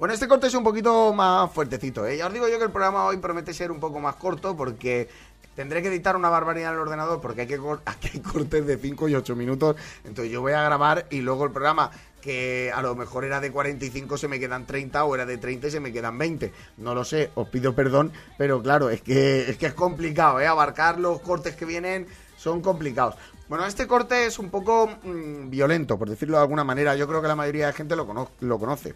Bueno, 0.04 0.12
este 0.12 0.28
corte 0.28 0.48
es 0.48 0.54
un 0.54 0.62
poquito 0.62 1.14
más 1.14 1.50
fuertecito, 1.50 2.06
¿eh? 2.06 2.18
Ya 2.18 2.26
os 2.26 2.32
digo 2.34 2.46
yo 2.46 2.58
que 2.58 2.64
el 2.64 2.70
programa 2.70 3.06
hoy 3.06 3.16
promete 3.16 3.54
ser 3.54 3.72
un 3.72 3.80
poco 3.80 4.00
más 4.00 4.16
corto 4.16 4.54
porque 4.54 5.08
tendré 5.56 5.80
que 5.80 5.88
editar 5.88 6.14
una 6.14 6.28
barbaridad 6.28 6.72
en 6.72 6.74
el 6.74 6.80
ordenador 6.82 7.22
porque 7.22 7.40
hay 7.40 7.46
que 7.46 7.58
aquí 7.86 8.10
hay 8.12 8.20
cortes 8.20 8.66
de 8.66 8.76
5 8.76 9.08
y 9.08 9.14
8 9.14 9.34
minutos. 9.34 9.76
Entonces 10.04 10.30
yo 10.30 10.42
voy 10.42 10.52
a 10.52 10.62
grabar 10.62 11.06
y 11.08 11.22
luego 11.22 11.46
el 11.46 11.52
programa 11.52 11.90
que 12.20 12.70
a 12.74 12.82
lo 12.82 12.94
mejor 12.94 13.24
era 13.24 13.40
de 13.40 13.50
45 13.50 14.18
se 14.18 14.28
me 14.28 14.38
quedan 14.38 14.66
30 14.66 15.02
o 15.06 15.14
era 15.14 15.24
de 15.24 15.38
30 15.38 15.68
y 15.68 15.70
se 15.70 15.80
me 15.80 15.90
quedan 15.90 16.18
20. 16.18 16.52
No 16.76 16.94
lo 16.94 17.02
sé, 17.06 17.30
os 17.34 17.48
pido 17.48 17.74
perdón, 17.74 18.12
pero 18.36 18.62
claro, 18.62 18.90
es 18.90 19.00
que 19.00 19.48
es, 19.48 19.56
que 19.56 19.64
es 19.64 19.74
complicado, 19.74 20.38
¿eh? 20.38 20.46
Abarcar 20.46 21.00
los 21.00 21.22
cortes 21.22 21.56
que 21.56 21.64
vienen 21.64 22.06
son 22.36 22.60
complicados. 22.60 23.14
Bueno, 23.48 23.64
este 23.64 23.86
corte 23.86 24.26
es 24.26 24.38
un 24.38 24.50
poco 24.50 24.86
mm, 24.86 25.48
violento, 25.48 25.98
por 25.98 26.10
decirlo 26.10 26.36
de 26.36 26.42
alguna 26.42 26.62
manera. 26.62 26.94
Yo 26.94 27.08
creo 27.08 27.22
que 27.22 27.28
la 27.28 27.36
mayoría 27.36 27.68
de 27.68 27.72
gente 27.72 27.96
lo 27.96 28.06
conoce. 28.58 28.94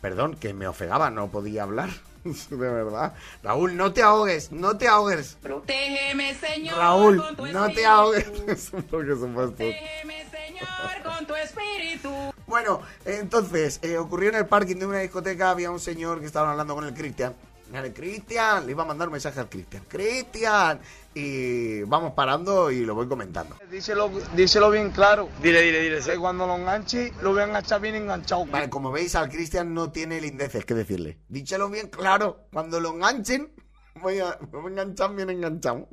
Perdón, 0.00 0.36
que 0.36 0.54
me 0.54 0.66
ofegaba, 0.66 1.10
no 1.10 1.28
podía 1.28 1.64
hablar. 1.64 1.90
De 2.24 2.56
verdad. 2.56 3.14
Raúl, 3.42 3.76
no 3.76 3.92
te 3.92 4.02
ahogues, 4.02 4.52
no 4.52 4.76
te 4.76 4.88
ahogues. 4.88 5.36
Protégeme, 5.42 6.34
Señor, 6.34 6.76
Raúl, 6.76 7.16
con 7.16 7.36
tu 7.36 7.46
no 7.46 7.70
te 7.70 7.86
ahogues. 7.86 8.24
Porque. 8.90 9.14
Protégeme, 9.14 10.26
Señor, 10.30 11.02
con 11.02 11.26
tu 11.26 11.34
espíritu. 11.34 12.10
Bueno, 12.46 12.82
entonces, 13.04 13.78
eh, 13.82 13.96
ocurrió 13.96 14.30
en 14.30 14.36
el 14.36 14.46
parking 14.46 14.76
de 14.76 14.86
una 14.86 14.98
discoteca, 14.98 15.50
había 15.50 15.70
un 15.70 15.80
señor 15.80 16.20
que 16.20 16.26
estaba 16.26 16.50
hablando 16.50 16.74
con 16.74 16.84
el 16.84 16.94
Cristian. 16.94 17.34
Dale, 17.70 17.92
Cristian, 17.92 18.66
le 18.66 18.72
iba 18.72 18.82
a 18.82 18.86
mandar 18.86 19.08
un 19.08 19.12
mensaje 19.12 19.38
al 19.38 19.48
Cristian. 19.48 19.84
Cristian. 19.86 20.80
Y 21.14 21.82
vamos 21.82 22.14
parando 22.14 22.70
y 22.70 22.84
lo 22.84 22.94
voy 22.94 23.06
comentando. 23.06 23.56
Díselo, 23.70 24.10
díselo 24.34 24.70
bien 24.70 24.90
claro. 24.90 25.28
Dile, 25.42 25.62
dile, 25.62 25.80
dile. 25.80 26.00
Que 26.00 26.18
cuando 26.18 26.46
lo 26.46 26.56
enganche, 26.56 27.12
lo 27.22 27.30
voy 27.32 27.42
a 27.42 27.44
enganchar 27.44 27.80
bien 27.80 27.94
enganchado. 27.94 28.46
Vale, 28.46 28.68
como 28.68 28.90
veis, 28.90 29.14
al 29.14 29.28
Cristian 29.28 29.72
no 29.72 29.92
tiene 29.92 30.20
lindeces 30.20 30.64
que 30.64 30.74
decirle. 30.74 31.18
Díchelo 31.28 31.68
bien 31.68 31.88
claro, 31.88 32.46
cuando 32.52 32.80
lo 32.80 32.90
enganchen, 32.94 33.52
voy 34.00 34.18
a, 34.18 34.38
me 34.52 34.58
voy 34.58 34.66
a 34.66 34.82
enganchar 34.82 35.14
bien 35.14 35.30
enganchado. 35.30 35.88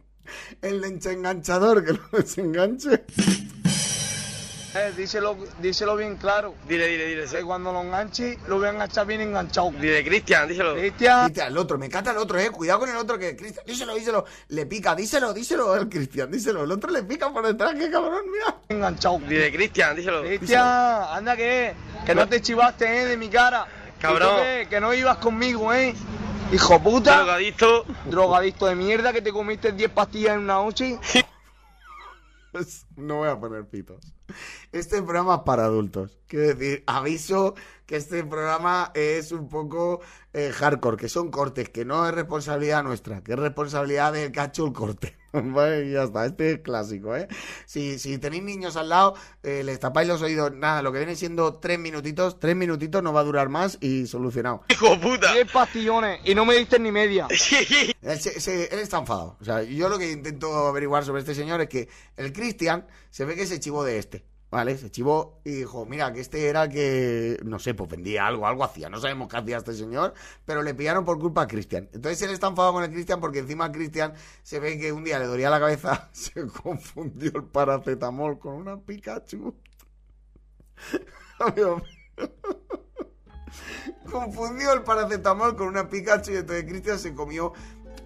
El 0.62 0.84
enganchador 0.84 1.86
que 1.86 1.93
lo 1.93 2.01
desenganche. 2.12 3.05
Eh, 4.77 4.93
díselo, 4.96 5.38
díselo 5.60 5.96
bien 5.96 6.15
claro. 6.17 6.53
Dile, 6.67 6.88
dile, 6.88 7.05
dile. 7.07 7.25
Que 7.25 7.41
cuando 7.43 7.72
lo 7.72 7.81
enganche, 7.81 8.38
lo 8.48 8.57
voy 8.57 8.67
a 8.67 8.72
enganchar 8.72 9.07
bien 9.07 9.22
enganchado. 9.22 9.72
Dile, 9.72 10.03
Cristian, 10.03 10.48
díselo. 10.48 10.75
Cristian, 10.75 11.25
Cristian, 11.25 11.48
el 11.48 11.57
otro, 11.57 11.77
me 11.77 11.88
encanta 11.88 12.12
el 12.12 12.17
otro, 12.17 12.38
eh. 12.39 12.50
Cuidado 12.51 12.79
con 12.79 12.89
el 12.89 12.98
otro 12.98 13.17
que 13.17 13.36
Cristian, 13.36 13.65
díselo, 13.65 13.96
díselo. 13.96 14.25
Le 14.50 14.65
pica, 14.65 14.96
díselo, 14.96 15.34
díselo 15.34 15.75
el 15.75 15.89
Cristian, 15.89 16.31
díselo. 16.31 16.63
El 16.63 16.72
otro 16.72 16.91
le 16.91 17.03
pica 17.03 17.31
por 17.31 17.46
detrás, 17.46 17.74
qué 17.75 17.89
cabrón, 17.89 18.24
mira. 18.31 18.55
enganchado. 18.69 19.19
Dile, 19.19 19.51
Cristian, 19.51 19.96
díselo. 19.96 20.22
Cristian, 20.22 20.63
anda 21.10 21.36
que, 21.36 21.74
que 22.05 22.15
no 22.15 22.27
te 22.27 22.41
chivaste, 22.41 23.01
eh, 23.01 23.05
de 23.05 23.17
mi 23.17 23.29
cara. 23.29 23.65
Cabrón. 24.00 24.41
Que 24.69 24.79
no 24.79 24.93
ibas 24.93 25.17
conmigo, 25.17 25.74
eh. 25.74 25.96
Hijo 26.53 26.81
puta. 26.81 27.17
Drogadicto. 27.17 27.86
Drogadicto 28.05 28.67
de 28.67 28.75
mierda 28.75 29.12
que 29.12 29.22
te 29.22 29.31
comiste 29.31 29.72
10 29.72 29.91
pastillas 29.91 30.36
en 30.36 30.41
una 30.41 30.55
noche. 30.55 30.98
Pues 32.51 32.86
no 32.98 33.18
voy 33.18 33.30
a 33.30 33.39
poner 33.39 33.66
pitos. 33.66 34.13
Este 34.72 35.01
programa 35.01 35.36
es 35.36 35.42
para 35.42 35.63
adultos. 35.66 36.18
Quiero 36.27 36.48
decir, 36.56 36.84
aviso 36.88 37.56
que 37.86 37.96
este 37.96 38.22
programa 38.25 38.92
es 38.94 39.32
un 39.32 39.48
poco 39.48 40.01
eh, 40.34 40.51
hardcore, 40.54 40.98
que 40.98 41.08
son 41.08 41.32
cortes, 41.32 41.70
que 41.70 41.86
no 41.86 42.06
es 42.08 42.13
responsabilidad 42.13 42.84
nuestra, 42.84 43.22
que 43.24 43.32
es 43.34 43.39
responsabilidad 43.39 44.12
del 44.12 44.34
cacho 44.34 44.66
el 44.68 44.74
corte. 44.74 45.16
Vale, 45.32 45.86
y 45.86 45.92
ya 45.94 46.04
está, 46.04 46.25
este 46.25 46.51
es 46.54 46.60
clásico, 46.60 47.16
¿eh? 47.16 47.27
Si, 47.66 47.98
si 48.00 48.18
tenéis 48.18 48.44
niños 48.44 48.75
al 48.75 48.89
lado, 48.89 49.13
eh, 49.44 49.62
les 49.63 49.80
tapáis 49.80 50.08
los 50.08 50.22
oídos, 50.22 50.51
nada, 50.54 50.82
lo 50.82 50.92
que 50.92 50.98
viene 50.98 51.16
siendo 51.16 51.56
tres 51.60 51.80
minutitos, 51.80 52.39
tres 52.39 52.56
minutitos 52.58 53.01
no 53.04 53.13
va 53.13 53.22
a 53.22 53.24
durar 53.24 53.48
más 53.48 53.77
y 53.80 54.08
solucionado. 54.08 54.63
Hijo 54.70 55.00
puta. 55.00 55.32
10 55.34 55.50
pastillones 55.51 56.20
y 56.25 56.36
no 56.36 56.46
me 56.46 56.56
diste 56.56 56.80
ni 56.80 56.92
media. 56.92 57.27
Él, 58.01 58.20
se- 58.20 58.39
se- 58.42 58.74
él 58.74 58.80
está 58.80 58.98
enfadado. 59.00 59.38
O 59.39 59.44
sea, 59.46 59.63
yo 59.63 59.88
lo 59.89 59.98
que 59.98 60.12
intento 60.12 60.54
averiguar 60.68 61.04
sobre 61.06 61.20
este 61.22 61.36
señor 61.36 61.60
es 61.62 61.68
que 61.70 61.88
el 62.16 62.32
Cristian 62.34 62.87
se 63.10 63.25
ve 63.25 63.36
que 63.36 63.46
se 63.46 63.60
chivó 63.60 63.84
de 63.84 63.98
este. 63.98 64.25
¿Vale? 64.50 64.77
Se 64.77 64.89
chivó 64.89 65.41
y 65.44 65.51
dijo, 65.51 65.86
mira, 65.86 66.13
que 66.13 66.22
este 66.22 66.48
era 66.48 66.70
que, 66.70 67.38
no 67.44 67.60
sé, 67.60 67.74
pues 67.74 67.89
vendía 67.89 68.25
algo, 68.25 68.48
algo 68.48 68.63
hacía. 68.63 68.89
No 68.89 68.98
sabemos 68.98 69.27
qué 69.27 69.36
hacía 69.36 69.58
este 69.58 69.74
señor, 69.74 70.13
pero 70.46 70.63
le 70.63 70.74
pillaron 70.74 71.03
por 71.03 71.20
culpa 71.20 71.41
a 71.41 71.48
Cristian. 71.48 71.89
Entonces 71.91 72.22
él 72.22 72.32
está 72.32 72.48
enfadado 72.48 72.74
con 72.74 72.84
el 72.86 72.91
Cristian 72.91 73.20
porque 73.20 73.39
encima 73.39 73.70
Cristian 73.74 74.13
se 74.44 74.62
ve 74.62 74.79
que 74.79 74.94
un 74.94 75.03
día 75.03 75.20
le 75.20 75.25
dolía 75.25 75.50
la 75.50 75.60
cabeza, 75.60 76.10
se 76.13 76.48
confundió 76.48 77.32
el 77.36 77.44
paracetamol 77.44 78.39
con 78.39 78.53
una 78.53 78.79
Pikachu. 78.79 79.53
Confundió 84.12 84.74
el 84.74 84.84
paracetamol 84.84 85.56
con 85.56 85.67
una 85.67 85.89
Pikachu 85.89 86.32
y 86.32 86.38
entonces 86.38 86.65
Cristian 86.65 87.00
se 87.00 87.13
comió 87.13 87.53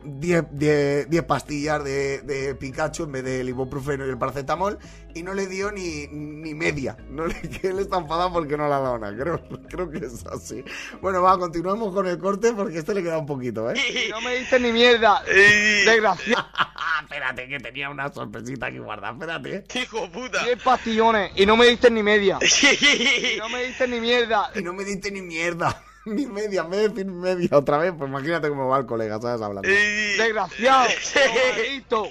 10, 0.03 0.45
10 0.51 1.09
10 1.09 1.23
pastillas 1.23 1.83
de, 1.83 2.21
de 2.21 2.55
Pikachu 2.55 3.03
en 3.03 3.11
vez 3.11 3.23
del 3.23 3.49
ibuprofeno 3.49 4.05
y 4.05 4.09
el 4.09 4.17
paracetamol 4.17 4.79
y 5.13 5.23
no 5.23 5.33
le 5.33 5.47
dio 5.47 5.71
ni, 5.71 6.07
ni 6.07 6.53
media. 6.53 6.97
No 7.09 7.27
le, 7.27 7.35
que 7.61 7.67
él 7.67 7.79
está 7.79 7.97
enfadado 7.97 8.33
porque 8.33 8.57
no 8.57 8.67
le 8.67 8.73
ha 8.73 8.79
dado 8.79 8.99
nada. 8.99 9.15
Creo, 9.15 9.41
creo 9.69 9.89
que 9.89 10.05
es 10.05 10.25
así. 10.27 10.63
Bueno, 11.01 11.21
va, 11.21 11.37
continuamos 11.37 11.93
con 11.93 12.07
el 12.07 12.17
corte 12.17 12.53
porque 12.53 12.79
este 12.79 12.93
le 12.93 13.03
queda 13.03 13.17
un 13.17 13.25
poquito, 13.25 13.69
¿eh? 13.71 13.75
No 14.09 14.21
me 14.21 14.35
diste 14.35 14.59
ni 14.59 14.71
mierda. 14.71 15.21
Desgraciado. 15.23 16.47
espérate, 17.01 17.47
que 17.47 17.59
tenía 17.59 17.89
una 17.89 18.11
sorpresita 18.11 18.67
aquí 18.67 18.79
guardada. 18.79 19.13
Espérate. 19.13 19.65
Hijo 19.79 20.09
puta. 20.11 20.43
10 20.43 20.61
pastillones 20.63 21.31
y 21.35 21.45
no 21.45 21.57
me 21.57 21.65
diste 21.65 21.89
ni 21.89 22.03
media. 22.03 22.39
Y 22.81 23.37
no 23.37 23.49
me 23.49 23.63
diste 23.63 23.87
ni 23.87 23.99
mierda. 23.99 24.51
Y 24.55 24.61
no 24.61 24.73
me 24.73 24.83
diste 24.83 25.11
ni 25.11 25.21
mierda. 25.21 25.83
Ni 26.05 26.25
media, 26.25 26.61
en 26.61 26.69
vez 26.69 26.81
de 26.81 26.89
decir 26.89 27.05
media 27.05 27.49
otra 27.51 27.77
vez, 27.77 27.93
pues 27.97 28.09
imagínate 28.09 28.49
cómo 28.49 28.67
va 28.67 28.79
el 28.79 28.85
colega, 28.85 29.19
¿sabes? 29.21 29.41
Hablando. 29.41 29.69
Desgraciado. 29.69 30.87
Drogadicto. 31.13 32.07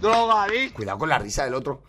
Drogadicto. 0.00 0.76
Cuidado 0.76 0.98
con 0.98 1.08
la 1.08 1.18
risa 1.18 1.44
del 1.44 1.54
otro. 1.54 1.82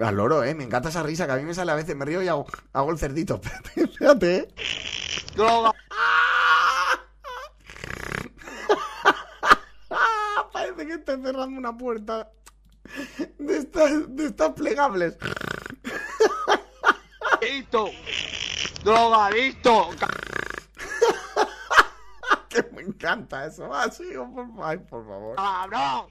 Al 0.00 0.14
loro, 0.14 0.44
eh. 0.44 0.54
Me 0.54 0.62
encanta 0.64 0.90
esa 0.90 1.02
risa 1.02 1.26
que 1.26 1.32
a 1.32 1.36
mí 1.36 1.42
me 1.42 1.54
sale 1.54 1.72
a 1.72 1.74
veces. 1.74 1.96
Me 1.96 2.04
río 2.04 2.22
y 2.22 2.28
hago, 2.28 2.46
hago 2.72 2.90
el 2.92 2.98
cerdito. 2.98 3.40
Espérate, 3.42 3.82
espérate, 3.90 4.36
eh. 4.36 4.48
Droga. 5.34 5.72
Parece 10.52 10.86
que 10.86 10.94
estoy 10.94 11.22
cerrando 11.22 11.58
una 11.58 11.76
puerta 11.76 12.30
de 13.38 13.56
estas, 13.56 14.14
de 14.14 14.26
estas 14.26 14.52
plegables. 14.52 15.16
Drogadicto. 17.40 17.90
Drogadicto. 18.84 19.90
Me 22.74 22.82
encanta 22.82 23.46
eso. 23.46 23.68
Ah, 23.72 23.90
sí, 23.90 24.04
por, 24.34 24.64
ay, 24.64 24.78
por 24.78 25.06
favor. 25.06 25.36
Cabrón. 25.36 26.06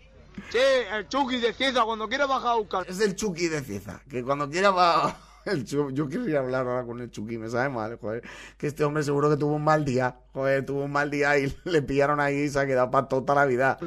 Sí, 0.51 0.57
el 0.93 1.07
Chucky 1.07 1.37
de 1.39 1.51
Cieza 1.53 1.83
cuando 1.83 2.07
quiera 2.07 2.25
bajar 2.27 2.51
a 2.51 2.55
buscar. 2.55 2.85
Es 2.87 2.99
el 3.01 3.15
Chucky 3.15 3.47
de 3.47 3.61
Cieza. 3.61 4.01
Que 4.09 4.23
cuando 4.23 4.49
quiera 4.49 4.71
va. 4.71 5.15
El 5.47 5.63
Chu- 5.63 5.91
yo 5.93 6.09
querría 6.09 6.39
hablar 6.39 6.67
ahora 6.67 6.83
con 6.83 6.99
el 6.99 7.09
Chucky, 7.09 7.37
me 7.37 7.47
sabe 7.47 7.69
mal, 7.69 7.97
joder. 8.01 8.21
Que 8.57 8.67
este 8.67 8.83
hombre 8.83 9.01
seguro 9.03 9.29
que 9.29 9.37
tuvo 9.37 9.55
un 9.55 9.63
mal 9.63 9.85
día. 9.85 10.17
Joder, 10.33 10.65
tuvo 10.65 10.83
un 10.83 10.91
mal 10.91 11.09
día 11.09 11.37
y 11.39 11.55
le 11.63 11.81
pillaron 11.81 12.19
ahí 12.19 12.35
y 12.35 12.49
se 12.49 12.59
ha 12.59 12.65
quedado 12.67 12.91
para 12.91 13.07
toda 13.07 13.33
la 13.33 13.45
vida. 13.45 13.77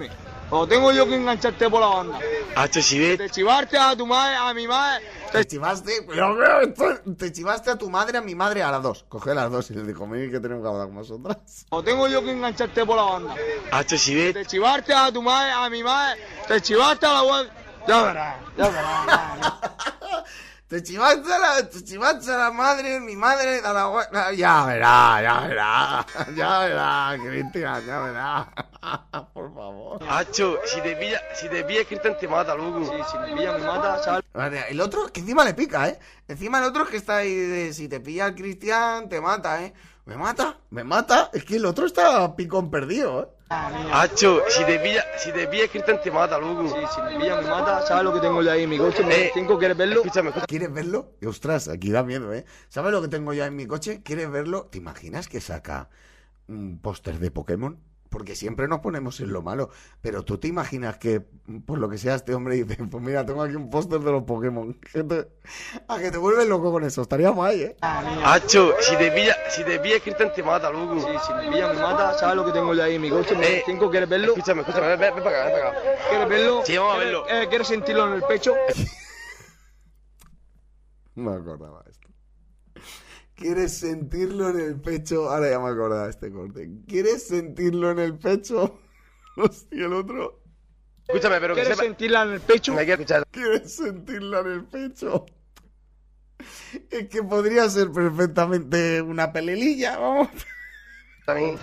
O 0.48 0.66
tengo 0.66 0.90
yo 0.90 1.06
que 1.06 1.16
engancharte 1.16 1.68
por 1.68 1.82
la 1.82 1.88
banda. 1.88 2.18
Ves. 2.56 3.18
De 3.18 3.30
chivarte 3.30 3.78
a 3.78 3.96
tu 3.96 4.06
madre, 4.06 4.36
a 4.36 4.52
mi 4.54 4.66
madre. 4.66 5.04
Te 5.32 5.46
chivaste, 5.46 6.06
pero, 6.08 6.36
te 7.16 7.32
chivaste 7.32 7.70
a 7.70 7.76
tu 7.76 7.88
madre, 7.88 8.18
a 8.18 8.20
mi 8.20 8.34
madre, 8.34 8.62
a 8.62 8.70
las 8.70 8.82
dos. 8.82 9.04
Coge 9.08 9.34
las 9.34 9.50
dos 9.50 9.70
y 9.70 9.74
le 9.74 9.84
dijo, 9.84 10.06
mira 10.06 10.30
que 10.30 10.40
tenemos 10.40 10.62
que 10.62 10.68
hablar 10.68 10.86
con 10.86 10.96
vosotras. 10.96 11.66
O 11.70 11.82
tengo 11.82 12.08
yo 12.08 12.22
que 12.22 12.32
engancharte 12.32 12.84
por 12.84 12.96
la 12.96 13.02
banda. 13.02 13.34
Hacho, 13.70 13.96
si 13.96 14.14
ves. 14.14 14.34
De 14.34 14.44
chivarte 14.46 14.92
a 14.92 15.10
tu 15.12 15.22
madre, 15.22 15.52
a 15.52 15.70
mi 15.70 15.82
madre. 15.82 16.20
Te 16.48 16.60
chivaste 16.60 17.06
a 17.06 17.12
la 17.12 17.22
web. 17.22 17.50
Ya 17.86 18.02
verás, 18.02 18.36
ya 18.56 18.68
verás. 18.68 19.52
Te 20.70 20.84
chivaste 20.84 21.32
a 21.32 21.38
la, 21.40 21.68
te 21.68 21.82
chivaste 21.82 22.30
a 22.30 22.38
la 22.38 22.52
madre, 22.52 23.00
mi 23.00 23.16
madre, 23.16 23.58
a 23.58 23.72
la 23.72 23.82
abuela. 23.82 24.32
Ya 24.32 24.64
verá, 24.66 25.20
ya 25.20 25.40
verá, 25.40 26.06
ya 26.36 26.58
verá, 26.60 27.18
Cristian, 27.20 27.84
ya 27.84 27.98
verá. 27.98 28.48
Por 29.34 29.52
favor. 29.52 30.00
Hacho, 30.08 30.60
si 30.64 30.80
te 30.80 30.94
pilla, 30.94 31.20
si 31.34 31.48
te 31.48 31.64
pilla 31.64 31.84
Cristian 31.84 32.16
te 32.16 32.28
mata, 32.28 32.54
loco. 32.54 32.84
Sí, 32.84 33.02
si 33.10 33.18
me 33.18 33.36
pilla 33.36 33.58
me 33.58 33.66
mata. 33.66 34.22
Vale, 34.32 34.64
El 34.70 34.80
otro, 34.80 35.08
que 35.08 35.18
encima 35.18 35.42
le 35.42 35.54
pica, 35.54 35.88
¿eh? 35.88 35.98
Encima 36.28 36.58
el 36.58 36.64
otro 36.66 36.84
es 36.84 36.90
que 36.90 36.98
está 36.98 37.16
ahí 37.16 37.34
de 37.34 37.72
si 37.72 37.88
te 37.88 37.98
pilla 37.98 38.26
el 38.26 38.36
Cristian, 38.36 39.08
te 39.08 39.20
mata, 39.20 39.64
¿eh? 39.64 39.74
¿Me 40.04 40.16
mata? 40.16 40.56
¿Me 40.70 40.84
mata? 40.84 41.30
Es 41.32 41.44
que 41.44 41.56
el 41.56 41.66
otro 41.66 41.84
está 41.84 42.36
picón 42.36 42.70
perdido, 42.70 43.24
¿eh? 43.24 43.39
Hacho, 43.52 44.42
si 44.48 44.64
te 44.64 44.78
pilla, 44.78 45.04
si 45.18 45.32
te 45.32 45.48
pilla 45.48 45.66
Cristian 45.66 46.00
te 46.00 46.08
mata, 46.12 46.38
loco. 46.38 46.68
Sí, 46.68 46.86
si 46.94 47.02
me 47.02 47.18
pilla 47.18 47.40
me 47.40 47.48
mata, 47.48 47.84
¿sabes 47.84 48.04
lo 48.04 48.14
que 48.14 48.20
tengo 48.20 48.42
yo 48.42 48.52
ahí 48.52 48.62
en 48.62 48.70
mi 48.70 48.78
coche? 48.78 49.02
Eh, 49.10 49.32
¿Cinco 49.34 49.58
quieres 49.58 49.76
verlo? 49.76 49.96
Escúchame, 49.96 50.28
escúchame. 50.28 50.46
¿Quieres 50.46 50.72
verlo? 50.72 51.16
Y, 51.20 51.26
ostras, 51.26 51.66
aquí 51.66 51.90
da 51.90 52.04
miedo, 52.04 52.32
¿eh? 52.32 52.44
¿Sabes 52.68 52.92
lo 52.92 53.02
que 53.02 53.08
tengo 53.08 53.32
ya 53.32 53.46
en 53.46 53.56
mi 53.56 53.66
coche? 53.66 54.02
¿Quieres 54.04 54.30
verlo? 54.30 54.68
¿Te 54.70 54.78
imaginas 54.78 55.26
que 55.26 55.40
saca 55.40 55.88
un 56.46 56.78
póster 56.78 57.18
de 57.18 57.32
Pokémon? 57.32 57.80
Porque 58.10 58.34
siempre 58.34 58.66
nos 58.66 58.80
ponemos 58.80 59.20
en 59.20 59.32
lo 59.32 59.40
malo. 59.40 59.70
Pero 60.02 60.24
tú 60.24 60.36
te 60.36 60.48
imaginas 60.48 60.98
que, 60.98 61.20
por 61.64 61.78
lo 61.78 61.88
que 61.88 61.96
sea, 61.96 62.16
este 62.16 62.34
hombre 62.34 62.56
dice, 62.56 62.76
pues 62.90 63.02
mira, 63.02 63.24
tengo 63.24 63.40
aquí 63.42 63.54
un 63.54 63.70
póster 63.70 64.00
de 64.00 64.10
los 64.10 64.24
Pokémon. 64.24 64.74
Que 64.92 65.04
te- 65.04 65.28
A 65.88 65.98
que 65.98 66.10
te 66.10 66.18
vuelves 66.18 66.48
loco 66.48 66.72
con 66.72 66.82
eso. 66.84 67.02
Estaría 67.02 67.30
guay, 67.30 67.62
¿eh? 67.62 67.76
Hacho, 67.80 68.74
si 68.80 68.96
te 68.96 69.12
pilla, 69.12 69.36
si 69.50 69.62
te 69.62 69.78
pilla 69.78 70.00
Cristian 70.00 70.32
te 70.34 70.42
mata, 70.42 70.70
loco. 70.70 70.98
Sí, 71.00 71.06
si 71.24 71.32
me 71.34 71.50
pilla 71.52 71.72
me 71.72 71.80
mata, 71.80 72.18
¿sabes 72.18 72.34
lo 72.34 72.44
que 72.44 72.50
tengo 72.52 72.74
yo 72.74 72.82
ahí 72.82 72.96
en 72.96 73.02
mi 73.02 73.10
coche? 73.10 73.34
Eh, 73.40 73.62
¿Cinco 73.64 73.88
quieres 73.90 74.08
verlo? 74.08 74.32
Escúchame, 74.32 74.62
escúchame, 74.62 74.88
ven, 74.88 74.98
ven, 75.00 75.14
ven 75.14 75.24
para 75.24 75.44
acá, 75.44 75.44
ven 75.52 75.60
para 75.60 75.68
acá. 75.70 75.78
¿Quieres 76.10 76.28
verlo? 76.28 76.62
Sí, 76.64 76.76
vamos 76.76 76.92
a 76.92 76.96
¿Quieres- 76.98 77.12
verlo. 77.22 77.28
eh, 77.42 77.46
¿Quieres 77.48 77.68
sentirlo 77.68 78.06
en 78.08 78.12
el 78.14 78.22
pecho? 78.22 78.54
No 81.14 81.30
me 81.30 81.36
acordaba 81.36 81.84
esto. 81.88 82.08
¿Quieres 83.40 83.78
sentirlo 83.78 84.50
en 84.50 84.60
el 84.60 84.78
pecho? 84.78 85.30
Ahora 85.30 85.48
ya 85.48 85.58
me 85.58 85.70
acordaba 85.70 86.04
de 86.04 86.10
este 86.10 86.30
corte. 86.30 86.68
¿Quieres 86.86 87.26
sentirlo 87.26 87.90
en 87.90 87.98
el 87.98 88.18
pecho? 88.18 88.78
Hostia, 89.36 89.86
el 89.86 89.94
otro. 89.94 90.42
Escúchame, 91.08 91.40
pero 91.40 91.54
que 91.54 91.62
¿Quieres 91.62 91.78
sepa. 91.78 91.88
sentirla 91.88 92.22
en 92.24 92.32
el 92.32 92.40
pecho? 92.40 92.74
Me. 92.74 92.84
¿Quieres 92.84 93.74
sentirla 93.74 94.40
en 94.40 94.46
el 94.46 94.64
pecho? 94.66 95.24
Es 96.90 97.08
que 97.08 97.22
podría 97.22 97.66
ser 97.70 97.90
perfectamente 97.90 99.00
una 99.00 99.32
pelelilla, 99.32 99.96
vamos. 99.96 100.28
También. 101.24 101.56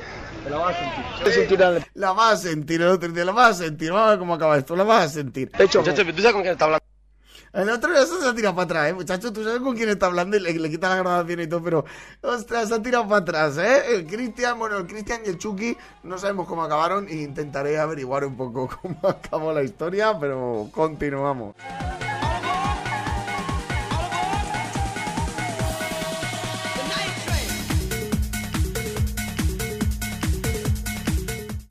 La 0.50 0.58
vas 0.58 0.76
a 0.76 0.80
sentir. 0.80 1.06
¿Quieres 1.18 1.36
sentirla 1.36 1.70
en 1.70 1.76
el 1.76 1.86
La 1.94 2.12
vas 2.14 2.34
a 2.34 2.38
sentir 2.38 2.82
el 2.82 2.88
otro 2.88 3.10
día, 3.10 3.24
la 3.24 3.32
vas 3.34 3.62
a 3.62 3.66
sentir. 3.66 3.92
Vamos 3.92 4.08
a 4.08 4.10
ver 4.10 4.20
cómo 4.20 4.34
acaba 4.34 4.58
esto, 4.58 4.76
la 4.76 4.84
vas 4.84 5.06
a 5.06 5.10
sentir. 5.10 5.52
pecho? 5.52 5.84
¿tú 5.84 5.92
sabes 5.92 6.34
con 6.34 6.42
quién 6.42 6.54
está 6.54 6.66
hablando? 6.66 6.87
El 7.58 7.72
otro 7.72 7.92
ya 7.92 8.06
se 8.06 8.24
ha 8.24 8.36
tirado 8.36 8.54
para 8.54 8.66
atrás, 8.66 8.90
¿eh? 8.92 8.94
Muchacho, 8.94 9.34
tú 9.34 9.44
sabes 9.44 9.62
con 9.62 9.76
quién 9.76 9.90
está 9.90 10.06
hablando 10.06 10.38
y 10.38 10.40
le, 10.40 10.54
le 10.54 10.70
quita 10.70 10.90
la 10.90 10.98
grabación 10.98 11.40
y 11.40 11.48
todo, 11.48 11.64
pero... 11.64 11.86
Ostras, 12.22 12.70
se 12.70 12.76
ha 12.76 12.82
tirado 12.84 13.08
para 13.08 13.22
atrás, 13.22 13.58
¿eh? 13.58 13.96
El 13.96 14.06
Cristian, 14.06 14.60
bueno, 14.60 14.78
el 14.78 14.86
Cristian 14.86 15.22
y 15.26 15.30
el 15.30 15.40
Chucky 15.40 15.76
no 16.04 16.20
sabemos 16.20 16.48
cómo 16.48 16.62
acabaron 16.62 17.08
e 17.08 17.16
intentaré 17.16 17.80
averiguar 17.80 18.26
un 18.26 18.38
poco 18.38 18.70
cómo 18.82 19.00
acabó 19.08 19.52
la 19.54 19.64
historia, 19.64 20.16
pero 20.20 20.70
continuamos. 20.72 21.56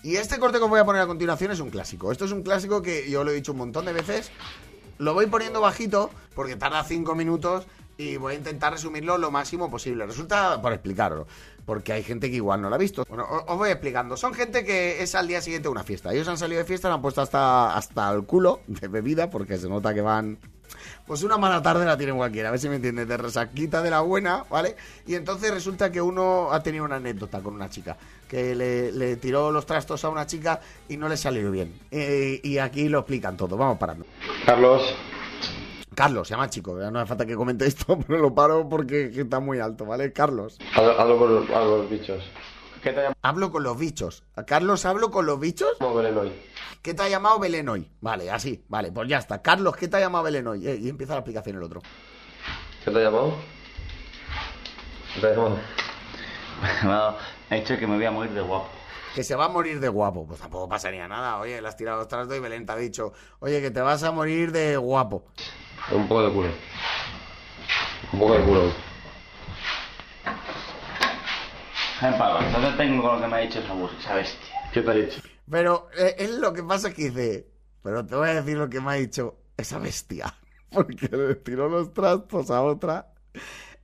Y 0.03 0.17
este 0.17 0.41
corte 0.41 0.59
que 0.59 0.65
os 0.65 0.71
voy 0.71 0.81
a 0.81 0.85
poner 0.85 1.03
a 1.03 1.07
continuación 1.07 1.53
es 1.53 1.61
un 1.61 1.71
clásico. 1.71 2.11
Esto 2.11 2.25
es 2.25 2.33
un 2.33 2.43
clásico 2.43 2.83
que 2.83 3.09
yo 3.09 3.23
lo 3.23 3.31
he 3.31 3.35
dicho 3.35 3.53
un 3.53 3.59
montón 3.59 3.85
de 3.85 3.93
veces. 3.93 4.33
Lo 4.99 5.15
voy 5.15 5.27
poniendo 5.27 5.61
bajito 5.61 6.11
porque 6.35 6.57
tarda 6.57 6.85
5 6.85 7.15
minutos 7.15 7.67
y 7.99 8.17
voy 8.17 8.35
a 8.35 8.37
intentar 8.37 8.73
resumirlo 8.73 9.19
lo 9.19 9.31
máximo 9.31 9.71
posible. 9.71 10.07
Resulta 10.07 10.61
por 10.61 10.73
explicarlo, 10.73 11.27
porque 11.65 11.93
hay 11.93 12.03
gente 12.03 12.31
que 12.31 12.37
igual 12.37 12.61
no 12.61 12.69
lo 12.69 12.75
ha 12.75 12.79
visto. 12.79 13.05
Bueno, 13.09 13.27
os 13.47 13.59
voy 13.59 13.71
explicando. 13.71 14.17
Son 14.17 14.35
gente 14.35 14.65
que 14.65 15.03
es 15.03 15.15
al 15.15 15.29
día 15.29 15.41
siguiente 15.41 15.69
una 15.69 15.83
fiesta. 15.83 16.13
Ellos 16.13 16.29
han 16.29 16.39
salido 16.39 16.59
de 16.59 16.67
fiesta, 16.67 16.89
lo 16.89 16.95
han 16.95 17.03
puesto 17.03 17.23
hasta, 17.23 17.75
hasta 17.77 18.13
el 18.13 18.25
culo 18.25 18.61
de 18.67 18.89
bebida 18.89 19.31
porque 19.31 19.59
se 19.59 19.69
nota 19.69 19.95
que 19.95 20.03
van 20.03 20.39
pues 21.07 21.23
una 21.23 21.37
mala 21.37 21.63
tarde 21.63 21.85
la 21.85 21.97
tiene 21.97 22.13
cualquiera, 22.13 22.49
a 22.49 22.53
ver 22.53 22.61
si 22.61 22.69
me 22.69 22.77
entiendes, 22.77 23.09
de 23.09 23.17
resaquita 23.17 23.83
de 23.83 23.91
la 23.91 24.01
buena, 24.01 24.45
¿vale? 24.51 24.77
Y 25.07 25.15
entonces 25.15 25.53
resulta 25.53 25.91
que 25.91 26.01
uno 26.01 26.53
ha 26.53 26.63
tenido 26.63 26.85
una 26.85 26.97
anécdota 26.97 27.41
con 27.41 27.55
una 27.55 27.69
chica, 27.69 27.97
que 28.29 28.55
le, 28.55 28.93
le 28.93 29.17
tiró 29.17 29.51
los 29.51 29.67
trastos 29.67 30.05
a 30.05 30.09
una 30.09 30.27
chica 30.27 30.61
y 30.89 30.97
no 30.97 31.09
le 31.09 31.17
salió 31.17 31.51
bien. 31.51 31.81
Eh, 31.91 32.41
y 32.43 32.59
aquí 32.59 32.89
lo 32.89 33.01
explican 33.01 33.37
todo, 33.37 33.57
vamos 33.57 33.79
parando. 33.79 34.07
Carlos. 34.45 34.95
Carlos, 35.95 36.29
se 36.29 36.35
llama 36.35 36.45
el 36.45 36.51
chico, 36.51 36.75
no 36.75 36.99
hace 36.99 37.09
falta 37.09 37.25
que 37.25 37.35
comente 37.35 37.67
esto, 37.67 37.99
pero 38.07 38.21
lo 38.21 38.35
paro 38.35 38.69
porque 38.69 39.11
está 39.15 39.41
muy 39.41 39.61
alto, 39.61 39.87
¿vale? 39.87 40.13
Carlos. 40.13 40.59
Hablo, 40.75 41.19
con, 41.19 41.35
los, 41.35 41.49
los 41.49 41.91
bichos. 41.91 42.23
¿Qué 42.87 42.93
te 42.93 43.01
Hablo 43.21 43.51
con 43.51 43.65
los 43.65 43.77
bichos. 43.77 44.23
¿A 44.37 44.45
Carlos 44.45 44.85
hablo 44.85 45.11
con 45.11 45.27
los 45.27 45.41
bichos? 45.41 45.71
llamo 45.81 45.97
Belén 45.97 46.17
hoy? 46.19 46.33
¿Qué 46.83 46.95
te 46.95 47.03
ha 47.03 47.09
llamado 47.09 47.41
Belén 47.41 47.69
hoy? 47.69 47.91
Vale, 48.01 48.31
así, 48.31 48.65
vale, 48.69 48.93
pues 48.93 49.09
ya 49.09 49.19
está. 49.19 49.43
Carlos, 49.43 49.75
¿qué 49.75 49.89
te 49.89 49.97
ha 49.97 50.01
llamado 50.01 50.23
Belén 50.23 50.47
hoy? 50.47 50.69
Eh, 50.69 50.79
y 50.81 50.89
empieza 50.89 51.15
la 51.15 51.19
explicación 51.19 51.57
el 51.57 51.65
otro. 51.65 51.83
¿Qué 52.85 52.93
te 52.93 52.99
ha 53.01 53.03
llamado? 53.03 53.35
¿Qué 55.15 55.21
te 55.21 55.27
ha 55.27 55.31
llamado? 55.31 55.59
Me 57.51 57.57
ha 57.57 57.61
dicho 57.61 57.77
que 57.77 57.89
me 57.89 57.97
voy 57.97 58.05
a 58.05 58.13
morir 58.13 58.31
de 58.31 58.41
guapo. 58.41 58.69
Que 59.17 59.25
se 59.25 59.35
va 59.35 59.47
a 59.47 59.49
morir 59.49 59.81
de 59.81 59.89
guapo. 59.89 60.25
Pues 60.25 60.39
tampoco 60.39 60.69
pasaría 60.69 61.09
nada. 61.09 61.39
Oye, 61.41 61.61
le 61.61 61.67
has 61.67 61.77
tirado 61.77 61.99
los 61.99 62.07
trastos 62.07 62.37
y 62.37 62.39
Belén 62.39 62.67
te 62.67 62.73
ha 62.73 62.77
dicho, 62.77 63.13
oye, 63.41 63.61
que 63.61 63.73
te 63.73 63.81
vas 63.81 64.05
a 64.05 64.13
morir 64.13 64.53
de 64.53 64.77
guapo. 64.77 65.25
Un 65.91 66.07
poco 66.07 66.23
de 66.23 66.33
culo. 66.33 66.49
Un 68.13 68.21
poco 68.21 68.35
de 68.35 68.45
culo. 68.45 68.73
Pablo, 72.01 72.47
entonces 72.47 72.77
tengo 72.77 73.03
con 73.03 73.17
lo 73.17 73.21
que 73.23 73.27
me 73.27 73.37
ha 73.37 73.41
dicho 73.41 73.59
esa, 73.61 74.15
bestia. 74.15 74.55
¿Qué 74.73 74.83
te 74.83 74.91
ha 74.91 74.95
dicho? 74.95 75.21
Pero 75.51 75.89
eh, 75.97 76.15
él 76.19 76.41
lo 76.41 76.53
que 76.53 76.63
pasa 76.63 76.89
es 76.89 76.95
que 76.95 77.11
dice, 77.11 77.47
pero 77.83 78.05
te 78.05 78.15
voy 78.15 78.29
a 78.29 78.35
decir 78.35 78.59
lo 78.59 78.69
que 78.69 78.81
me 78.81 78.91
ha 78.91 78.95
dicho 78.95 79.39
esa 79.57 79.79
bestia. 79.79 80.35
Porque 80.71 81.09
le 81.09 81.37
tiró 81.37 81.69
los 81.69 81.95
trastos 81.95 82.51
a 82.51 82.63
otra. 82.63 83.15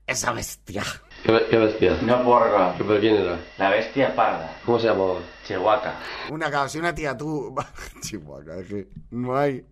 Esa 0.07 0.33
bestia. 0.33 0.83
¿Qué, 1.25 1.47
qué 1.49 1.57
bestia? 1.57 1.97
No 2.03 2.23
puedo 2.23 2.45
recordar. 2.45 2.77
¿Qué, 2.77 2.85
pero 2.85 3.01
quién 3.01 3.15
era? 3.15 3.41
La 3.57 3.71
bestia 3.71 4.15
parda, 4.15 4.61
¿Cómo 4.67 4.79
se 4.79 4.89
llamaba? 4.89 5.21
Chihuahua. 5.45 5.95
Una 6.31 6.69
si 6.69 6.79
una 6.79 6.95
tía 6.95 7.17
tú. 7.17 7.55
Chihuahua, 8.03 8.57
es 8.59 8.67
que 8.67 8.89
no 9.11 9.37
hay. 9.37 9.65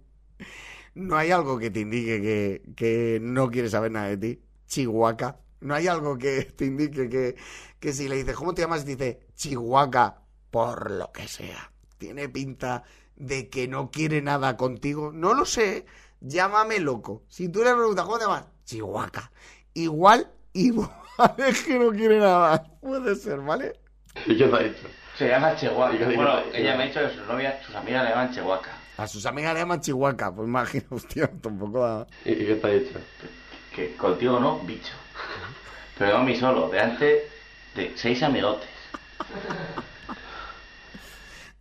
No 0.95 1.17
hay 1.17 1.31
algo 1.31 1.59
que 1.59 1.71
te 1.71 1.81
indique 1.81 2.23
que, 2.23 2.63
que 2.75 3.19
no 3.21 3.51
quiere 3.51 3.69
saber 3.69 3.91
nada 3.91 4.09
de 4.09 4.17
ti. 4.17 4.43
Chihuahua. 4.67 5.37
No 5.61 5.75
hay 5.75 5.89
algo 5.89 6.17
que 6.19 6.43
te 6.57 6.67
indique 6.67 7.09
que, 7.09 7.37
que 7.79 7.93
si 7.93 8.09
le 8.09 8.17
dices, 8.17 8.35
¿cómo 8.35 8.55
te 8.55 8.63
llamas? 8.63 8.85
Dice, 8.85 9.21
Chihuahua, 9.35 10.23
por 10.51 10.91
lo 10.91 11.13
que 11.13 11.29
sea. 11.29 11.71
Tiene 11.99 12.29
pinta 12.29 12.83
de 13.17 13.49
que 13.51 13.69
no 13.69 13.91
quiere 13.91 14.23
nada 14.23 14.57
contigo. 14.57 15.13
No 15.13 15.35
lo 15.35 15.45
sé. 15.45 15.85
Llámame 16.21 16.81
loco. 16.81 17.23
Si 17.29 17.49
tú 17.49 17.63
le 17.63 17.73
preguntas, 17.75 18.05
¿cómo 18.05 18.19
te 18.19 18.25
llamas? 18.25 18.47
Chihuahua. 18.65 19.31
Igual, 19.75 20.31
igual 20.53 20.91
es 21.39 21.63
que 21.63 21.79
no 21.79 21.91
quiere 21.91 22.19
nada. 22.19 22.65
Puede 22.81 23.15
ser, 23.15 23.41
¿vale? 23.41 23.75
¿Y 24.27 24.37
qué 24.37 24.47
te 24.47 24.57
ha 24.57 24.59
dicho? 24.61 24.87
Se 25.17 25.29
llama 25.29 25.55
Chihuahua. 25.57 25.93
Bueno, 25.93 26.41
ella 26.55 26.77
me 26.77 26.85
ha 26.85 26.87
dicho 26.87 27.01
que 27.01 27.15
sus 27.15 27.27
novias, 27.27 27.63
sus 27.65 27.75
amigas 27.75 28.05
le 28.05 28.11
llaman 28.11 28.33
Chihuahua. 28.33 28.63
A 28.97 29.07
sus 29.07 29.25
amigas 29.27 29.55
le 29.55 29.61
llaman 29.61 29.81
Chihuahua. 29.81 30.35
Pues 30.35 30.49
imagino, 30.49 30.85
hostia, 30.91 31.31
tampoco 31.41 31.81
da. 31.81 32.07
¿Y, 32.25 32.33
y 32.33 32.47
qué 32.47 32.55
te 32.57 32.67
ha 32.67 32.71
dicho? 32.71 32.99
Que 33.75 33.97
contigo 33.97 34.41
no, 34.41 34.59
bicho. 34.61 34.93
Pero 36.01 36.13
no 36.15 36.19
a 36.21 36.25
mí 36.25 36.35
solo, 36.35 36.71
delante 36.71 37.29
de 37.75 37.93
seis 37.95 38.23
amigotes. 38.23 38.71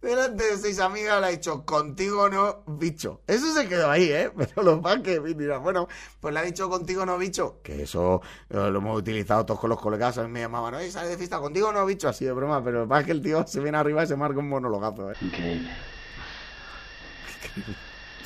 Delante 0.01 0.45
de 0.45 0.57
seis 0.57 0.79
amigas 0.79 1.19
le 1.19 1.27
ha 1.27 1.29
dicho, 1.31 1.65
contigo 1.65 2.29
no, 2.29 2.63
bicho. 2.65 3.19
Eso 3.27 3.51
se 3.53 3.67
quedó 3.67 3.91
ahí, 3.91 4.09
¿eh? 4.09 4.31
Pero 4.37 4.63
lo 4.63 4.79
más 4.81 4.99
que 5.01 5.19
mira, 5.19 5.57
bueno, 5.57 5.89
pues 6.21 6.33
le 6.33 6.39
ha 6.39 6.43
dicho 6.43 6.69
contigo 6.69 7.05
no, 7.05 7.17
bicho. 7.17 7.59
Que 7.61 7.83
eso 7.83 8.21
eh, 8.49 8.55
lo 8.71 8.77
hemos 8.79 8.97
utilizado 8.97 9.45
todos 9.45 9.59
con 9.59 9.71
los 9.71 9.81
colegas. 9.81 10.17
A 10.17 10.23
mí 10.23 10.29
me 10.29 10.39
llamaban, 10.39 10.73
oye, 10.75 10.89
sale 10.89 11.09
de 11.09 11.17
fiesta 11.17 11.39
contigo 11.39 11.73
no, 11.73 11.85
bicho. 11.85 12.07
Así 12.07 12.23
de 12.23 12.31
broma, 12.31 12.63
pero 12.63 12.79
lo 12.79 12.87
más 12.87 13.03
que 13.03 13.11
el 13.11 13.21
tío 13.21 13.45
se 13.45 13.59
viene 13.59 13.77
arriba 13.77 14.05
y 14.05 14.07
se 14.07 14.15
marca 14.15 14.39
un 14.39 14.47
monologazo, 14.47 15.11
¿eh? 15.11 15.15
Increíble. 15.19 15.69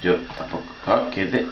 Yo 0.04 0.18
tampoco. 0.38 0.66
Claro, 0.86 1.10
que 1.10 1.26
te- 1.26 1.48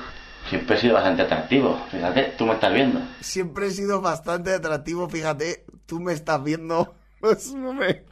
siempre 0.52 0.76
he 0.76 0.80
sido 0.80 0.96
bastante 0.96 1.22
atractivo. 1.22 1.82
Fíjate, 1.90 2.34
tú 2.38 2.46
me 2.46 2.54
estás 2.54 2.74
viendo. 2.74 3.00
Siempre 3.22 3.68
he 3.68 3.72
sido 3.72 4.02
bastante 4.02 4.54
atractivo, 4.54 5.08
fíjate, 5.08 5.66
tú 5.86 6.02
me 6.02 6.14
estás 6.14 6.44
viendo. 6.44 6.96
No 7.56 7.74
me... 7.74 8.04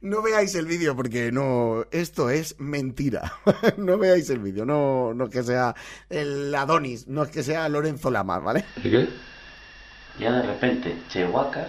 No 0.00 0.22
veáis 0.22 0.54
el 0.54 0.66
vídeo 0.66 0.96
porque 0.96 1.30
no, 1.30 1.84
esto 1.90 2.30
es 2.30 2.56
mentira. 2.58 3.34
no 3.76 3.98
veáis 3.98 4.28
el 4.30 4.38
vídeo, 4.38 4.64
no, 4.64 5.12
no 5.14 5.24
es 5.24 5.30
que 5.30 5.42
sea 5.42 5.74
el 6.10 6.54
Adonis, 6.54 7.06
no 7.06 7.22
es 7.22 7.30
que 7.30 7.42
sea 7.42 7.68
Lorenzo 7.68 8.10
Lamas, 8.10 8.42
¿vale? 8.42 8.64
¿Y 8.82 8.90
qué? 8.90 9.08
Ya 10.18 10.32
de 10.32 10.42
repente, 10.42 10.96
Chihuahua, 11.08 11.68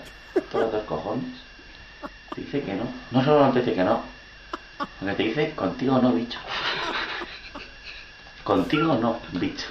todos 0.52 0.74
los 0.74 0.84
cojones, 0.84 1.26
te 2.34 2.42
dice 2.42 2.62
que 2.62 2.74
no. 2.74 2.88
No 3.12 3.24
solo 3.24 3.48
no 3.48 3.54
te 3.54 3.60
dice 3.60 3.74
que 3.74 3.84
no, 3.84 4.02
sino 5.00 5.12
que 5.12 5.18
te 5.18 5.24
dice 5.24 5.56
contigo 5.56 6.00
no, 6.00 6.12
bicho. 6.14 6.40
Contigo 8.46 8.94
no, 8.94 9.20
bicho. 9.32 9.66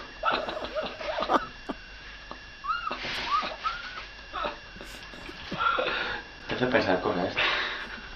Te 6.48 6.54
hace 6.56 6.66
pensar 6.66 7.00
cosas. 7.00 7.34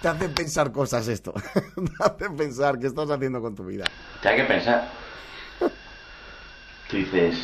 Te 0.03 0.09
hace 0.09 0.29
pensar 0.31 0.73
cosas 0.73 1.07
esto. 1.07 1.33
Te 1.55 2.05
hace 2.05 2.31
pensar 2.31 2.77
qué 2.81 2.89
estás 2.89 3.09
haciendo 3.09 3.41
con 3.41 3.55
tu 3.55 3.65
vida. 3.67 3.85
Te 4.21 4.31
hay 4.31 4.37
que 4.39 4.45
pensar. 4.45 4.89
Tú 6.91 6.97
dices, 6.97 7.39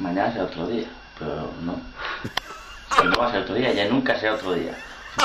mañana 0.00 0.32
será 0.32 0.44
otro 0.46 0.66
día, 0.66 0.88
pero 1.20 1.52
no. 1.62 1.80
Si 3.00 3.06
no 3.06 3.16
va 3.16 3.28
a 3.28 3.30
ser 3.30 3.42
otro 3.42 3.54
día, 3.54 3.72
ya 3.72 3.88
nunca 3.88 4.18
será 4.18 4.34
otro 4.34 4.54
día. 4.54 4.76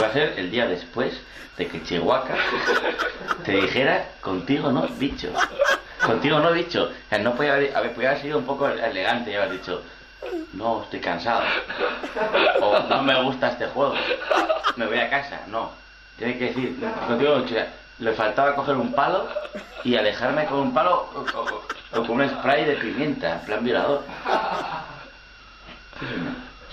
Va 0.01 0.07
a 0.07 0.13
ser 0.13 0.33
el 0.37 0.51
día 0.51 0.65
después 0.67 1.13
de 1.57 1.67
que 1.67 1.81
Chihuahua 1.83 2.23
te 3.45 3.51
dijera 3.53 4.05
contigo 4.21 4.71
no, 4.71 4.87
bicho. 4.97 5.29
Contigo 6.05 6.39
no, 6.39 6.51
bicho. 6.51 6.83
O 6.85 7.09
sea, 7.09 7.19
no 7.19 7.33
podía 7.35 7.53
haber, 7.55 7.75
haber- 7.75 7.93
haber 8.07 8.21
sido 8.21 8.37
un 8.39 8.45
poco 8.45 8.67
elegante 8.67 9.31
y 9.31 9.35
haber 9.35 9.51
dicho, 9.53 9.81
no, 10.53 10.83
estoy 10.83 10.99
cansado. 10.99 11.41
O 12.61 12.79
no 12.89 13.03
me 13.03 13.23
gusta 13.23 13.49
este 13.49 13.67
juego. 13.67 13.93
Me 14.75 14.85
voy 14.87 14.99
a 14.99 15.09
casa. 15.09 15.39
No. 15.47 15.71
Tiene 16.17 16.37
que 16.37 16.45
decir, 16.45 16.77
contigo 17.07 17.37
no. 17.37 17.45
Le 17.99 18.11
faltaba 18.13 18.55
coger 18.55 18.75
un 18.75 18.91
palo 18.93 19.25
y 19.85 19.95
alejarme 19.95 20.45
con 20.45 20.57
un 20.59 20.73
palo 20.73 21.09
o, 21.15 21.95
con 22.05 22.09
un 22.19 22.29
spray 22.29 22.65
de 22.65 22.75
pimienta, 22.75 23.33
en 23.33 23.39
plan 23.41 23.63
violador. 23.63 24.03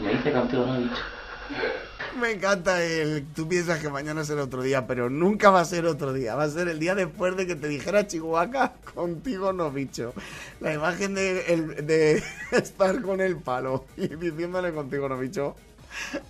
Me 0.01 0.09
dice 0.11 0.33
contigo 0.33 0.66
no, 0.66 0.79
bicho. 0.81 1.03
Me 2.20 2.33
encanta 2.33 2.83
el. 2.83 3.25
Tú 3.35 3.48
piensas 3.48 3.81
que 3.81 3.88
mañana 3.88 4.25
será 4.25 4.44
otro 4.44 4.62
día, 4.62 4.87
pero 4.87 5.09
nunca 5.11 5.51
va 5.51 5.61
a 5.61 5.64
ser 5.64 5.87
otro 5.87 6.12
día. 6.12 6.35
Va 6.35 6.44
a 6.44 6.51
ser 6.51 6.68
el 6.68 6.79
día 6.79 6.94
después 6.94 7.37
de 7.37 7.46
que 7.46 7.55
te 7.57 7.68
dijera 7.68 8.07
Chihuahua, 8.07 8.75
contigo 8.94 9.53
no, 9.53 9.70
bicho. 9.70 10.12
La 10.61 10.72
imagen 10.75 11.14
de, 11.14 11.40
el- 11.53 11.87
de 11.87 12.22
estar 12.53 13.01
con 13.03 13.20
el 13.20 13.37
palo 13.37 13.87
y 13.96 14.09
diciéndole 14.09 14.72
contigo 14.72 15.09
no, 15.09 15.18
bicho. 15.18 15.57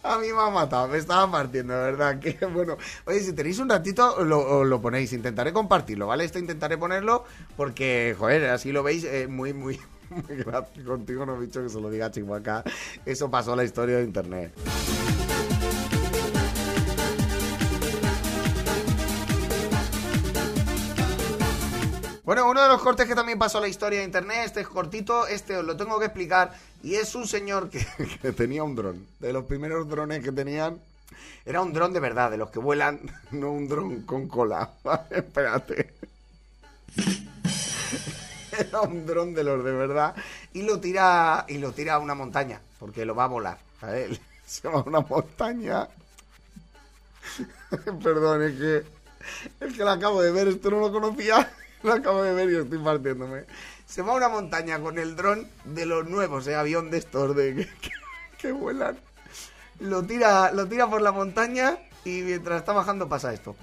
A 0.02 0.18
mí 0.18 0.26
me 0.32 0.40
ha 0.40 0.50
matado, 0.50 0.88
me 0.88 0.98
estaba 0.98 1.30
partiendo, 1.30 1.72
de 1.74 1.80
verdad. 1.92 2.18
Que 2.18 2.36
bueno, 2.46 2.76
oye, 3.04 3.20
si 3.20 3.32
tenéis 3.32 3.58
un 3.60 3.68
ratito, 3.68 4.24
lo, 4.24 4.64
lo 4.64 4.80
ponéis. 4.82 5.12
Intentaré 5.12 5.52
compartirlo, 5.52 6.08
¿vale? 6.08 6.24
Esto 6.24 6.38
intentaré 6.40 6.76
ponerlo 6.78 7.24
porque, 7.56 8.16
joder, 8.18 8.50
así 8.50 8.72
lo 8.72 8.82
veis, 8.82 9.04
eh, 9.04 9.28
muy, 9.28 9.52
muy, 9.52 9.78
muy 10.10 10.36
gracias. 10.38 10.84
Contigo 10.84 11.24
no, 11.26 11.38
bicho, 11.38 11.62
que 11.62 11.68
se 11.68 11.80
lo 11.80 11.90
diga 11.90 12.10
Chihuahua. 12.10 12.64
Eso 13.06 13.30
pasó 13.30 13.52
a 13.52 13.56
la 13.56 13.62
historia 13.64 13.98
de 13.98 14.04
internet. 14.04 14.52
Bueno, 22.24 22.48
uno 22.48 22.62
de 22.62 22.68
los 22.68 22.80
cortes 22.80 23.08
que 23.08 23.16
también 23.16 23.37
pasó 23.37 23.58
a 23.58 23.62
la 23.62 23.68
historia 23.68 23.98
de 23.98 24.04
internet, 24.04 24.42
este 24.44 24.61
es 24.61 24.68
cortito, 24.68 25.26
este 25.26 25.56
os 25.56 25.64
lo 25.64 25.76
tengo 25.76 25.98
que 25.98 26.04
explicar, 26.04 26.52
y 26.80 26.94
es 26.94 27.16
un 27.16 27.26
señor 27.26 27.68
que, 27.68 27.85
que 28.22 28.30
tenía 28.30 28.62
un 28.62 28.76
dron, 28.76 29.04
de 29.18 29.32
los 29.32 29.44
primeros 29.44 29.88
drones 29.88 30.22
que 30.22 30.30
tenían, 30.30 30.80
era 31.44 31.61
un 31.61 31.72
dron 31.72 31.92
de 31.92 31.98
verdad, 31.98 32.30
de 32.30 32.37
los 32.37 32.50
que 32.50 32.61
vuelan, 32.61 33.00
no 33.32 33.50
un 33.50 33.66
dron 33.66 34.02
con 34.02 34.28
cola, 34.28 34.70
espérate. 35.11 35.94
Era 38.56 38.82
un 38.82 39.04
dron 39.04 39.35
de 39.35 39.42
los 39.42 39.64
de 39.64 39.72
verdad, 39.72 40.14
y 40.52 40.62
lo 40.62 40.78
tira, 40.78 41.44
y 41.48 41.58
lo 41.58 41.72
tira 41.72 41.94
a 41.94 41.98
una 41.98 42.14
montaña, 42.14 42.61
porque 42.78 43.04
lo 43.04 43.16
va 43.16 43.24
a 43.24 43.28
volar, 43.28 43.58
¿vale? 43.80 44.20
Se 44.46 44.68
va 44.68 44.78
a 44.78 44.82
una 44.82 45.00
montaña. 45.00 45.88
Perdón, 48.00 48.42
es 48.42 48.58
que 48.58 49.02
es 49.61 49.76
que 49.76 49.82
lo 49.82 49.90
acabo 49.90 50.22
de 50.22 50.30
ver, 50.30 50.46
esto 50.46 50.70
no 50.70 50.78
lo 50.78 50.92
conocía. 50.92 51.50
Lo 51.82 51.92
acabo 51.92 52.22
de 52.22 52.32
ver 52.34 52.50
y 52.50 52.56
estoy 52.56 52.78
partiéndome. 52.78 53.44
Se 53.86 54.02
va 54.02 54.12
a 54.12 54.16
una 54.16 54.28
montaña 54.28 54.78
con 54.80 54.98
el 54.98 55.16
dron 55.16 55.46
de 55.64 55.86
los 55.86 56.06
nuevos, 56.08 56.46
¿eh? 56.46 56.54
avión 56.54 56.90
de 56.90 56.98
estos 56.98 57.34
de 57.36 57.54
que, 57.54 57.66
que- 57.66 57.90
que 58.38 58.52
vuelan. 58.52 58.98
Lo 59.80 60.02
tira, 60.02 60.52
lo 60.52 60.66
tira 60.66 60.88
por 60.88 61.02
la 61.02 61.12
montaña 61.12 61.76
y 62.04 62.22
mientras 62.22 62.60
está 62.60 62.72
bajando 62.72 63.08
pasa 63.08 63.32
esto. 63.32 63.56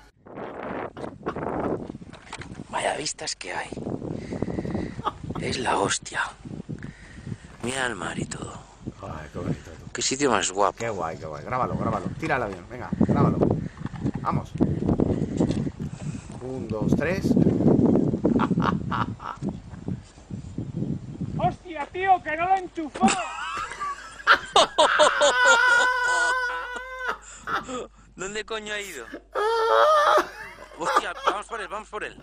Vaya 2.69 2.95
vistas 2.97 3.35
que 3.35 3.53
hay. 3.53 3.69
Es 5.41 5.57
la 5.59 5.77
hostia. 5.77 6.21
Mira 7.63 7.85
el 7.87 7.95
mar 7.95 8.17
y 8.19 8.25
todo. 8.25 8.53
Ay, 9.01 9.27
qué 9.31 9.39
bonito. 9.39 9.71
Qué 9.93 10.01
sitio 10.01 10.29
más 10.29 10.51
guapo. 10.51 10.77
Qué 10.77 10.89
guay, 10.89 11.17
qué 11.17 11.25
guay. 11.25 11.43
Grábalo, 11.43 11.75
grábalo. 11.77 12.05
Tira 12.19 12.35
el 12.35 12.43
avión, 12.43 12.65
venga, 12.69 12.89
grábalo. 12.99 13.37
Vamos. 14.21 14.51
Un, 16.41 16.67
dos, 16.67 16.95
tres. 16.95 17.25
¡Hostia, 21.37 21.85
tío, 21.87 22.23
que 22.23 22.37
no 22.37 22.47
lo 22.47 22.55
he 22.55 22.59
enchufado! 22.59 23.17
¿Dónde 28.15 28.45
coño 28.45 28.73
ha 28.73 28.81
ido? 28.81 29.05
Hostia, 30.77 31.13
vamos 31.25 31.45
por 31.47 31.61
él, 31.61 31.67
vamos 31.67 31.89
por 31.89 32.03
él. 32.03 32.21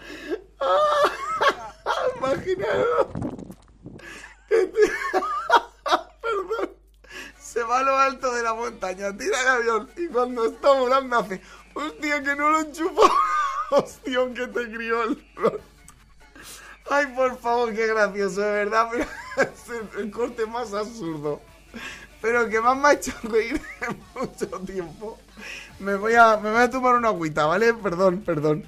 Imaginaros. 2.16 3.06
Perdón. 6.22 6.70
Se 7.38 7.62
va 7.62 7.78
a 7.78 7.82
lo 7.82 7.96
alto 7.96 8.32
de 8.32 8.42
la 8.42 8.54
montaña, 8.54 9.16
tira 9.16 9.40
el 9.40 9.48
avión 9.48 9.90
y 9.96 10.08
cuando 10.08 10.46
está 10.46 10.72
volando 10.72 11.18
hace, 11.18 11.40
hostia, 11.74 12.22
que 12.22 12.36
no 12.36 12.50
lo 12.50 12.60
enchufó. 12.60 13.10
Hostia, 13.70 14.20
que 14.34 14.46
te 14.48 14.70
crió 14.70 15.02
el. 15.04 15.24
Ay, 16.88 17.06
por 17.14 17.38
favor, 17.38 17.74
qué 17.74 17.86
gracioso, 17.86 18.40
de 18.40 18.52
verdad. 18.52 18.88
Mira, 18.92 19.08
es 19.36 19.98
el, 19.98 20.10
corte 20.10 20.46
más 20.46 20.72
absurdo. 20.72 21.40
Pero 22.20 22.48
que 22.48 22.60
más 22.60 22.76
me 22.76 22.88
ha 22.88 22.92
hecho 22.92 23.12
reír 23.24 23.60
mucho 24.14 24.46
tiempo. 24.64 25.18
Me 25.78 25.96
voy 25.96 26.14
a, 26.14 26.36
me 26.36 26.50
voy 26.50 26.62
a 26.62 26.70
tomar 26.70 26.94
una 26.94 27.08
agüita, 27.08 27.46
¿vale? 27.46 27.74
Perdón, 27.74 28.22
perdón. 28.24 28.64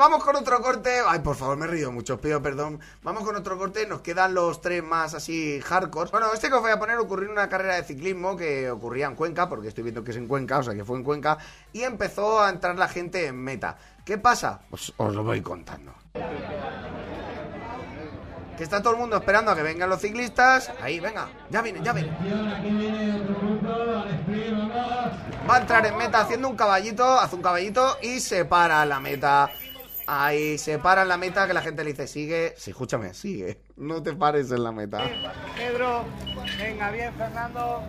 Vamos 0.00 0.24
con 0.24 0.34
otro 0.34 0.60
corte. 0.62 1.02
Ay, 1.06 1.18
por 1.20 1.36
favor, 1.36 1.58
me 1.58 1.66
reído 1.66 1.92
mucho, 1.92 2.14
os 2.14 2.20
pido 2.20 2.40
perdón. 2.42 2.80
Vamos 3.02 3.22
con 3.22 3.36
otro 3.36 3.58
corte, 3.58 3.86
nos 3.86 4.00
quedan 4.00 4.32
los 4.34 4.62
tres 4.62 4.82
más 4.82 5.12
así 5.14 5.60
hardcore. 5.60 6.10
Bueno, 6.10 6.32
este 6.32 6.48
que 6.48 6.54
os 6.54 6.62
voy 6.62 6.70
a 6.70 6.78
poner 6.78 6.98
ocurrió 6.98 7.26
en 7.26 7.32
una 7.32 7.48
carrera 7.50 7.74
de 7.76 7.84
ciclismo 7.84 8.34
que 8.34 8.70
ocurría 8.70 9.06
en 9.06 9.14
Cuenca, 9.14 9.48
porque 9.48 9.68
estoy 9.68 9.84
viendo 9.84 10.02
que 10.02 10.12
es 10.12 10.16
en 10.16 10.26
Cuenca, 10.26 10.58
o 10.58 10.62
sea 10.62 10.74
que 10.74 10.84
fue 10.84 10.96
en 10.96 11.04
Cuenca, 11.04 11.36
y 11.72 11.82
empezó 11.82 12.40
a 12.40 12.48
entrar 12.48 12.76
la 12.76 12.88
gente 12.88 13.26
en 13.26 13.36
meta. 13.36 13.76
¿Qué 14.04 14.16
pasa? 14.16 14.62
Pues 14.70 14.92
os 14.96 15.14
lo 15.14 15.22
voy 15.22 15.42
contando. 15.42 15.92
Que 18.56 18.64
está 18.64 18.82
todo 18.82 18.94
el 18.94 18.98
mundo 18.98 19.16
esperando 19.16 19.50
a 19.50 19.56
que 19.56 19.62
vengan 19.62 19.88
los 19.88 20.00
ciclistas. 20.00 20.72
Ahí, 20.82 20.98
venga, 20.98 21.28
ya 21.50 21.60
vienen, 21.60 21.84
ya 21.84 21.92
vienen. 21.92 22.14
Va 25.48 25.56
a 25.56 25.60
entrar 25.60 25.84
en 25.86 25.96
meta 25.96 26.20
haciendo 26.20 26.48
un 26.48 26.56
caballito, 26.56 27.04
hace 27.04 27.36
un 27.36 27.42
caballito 27.42 27.98
y 28.02 28.20
se 28.20 28.46
para 28.46 28.84
la 28.86 28.98
meta. 28.98 29.50
Ahí 30.12 30.58
se 30.58 30.76
para 30.80 31.02
en 31.02 31.08
la 31.08 31.16
meta 31.16 31.46
que 31.46 31.54
la 31.54 31.62
gente 31.62 31.84
le 31.84 31.90
dice, 31.90 32.08
sigue. 32.08 32.52
Sí, 32.56 32.70
escúchame, 32.72 33.14
sigue. 33.14 33.60
No 33.76 34.02
te 34.02 34.12
pares 34.12 34.50
en 34.50 34.64
la 34.64 34.72
meta. 34.72 35.08
Pedro, 35.56 36.04
venga, 36.58 36.90
bien, 36.90 37.14
Fernando. 37.14 37.80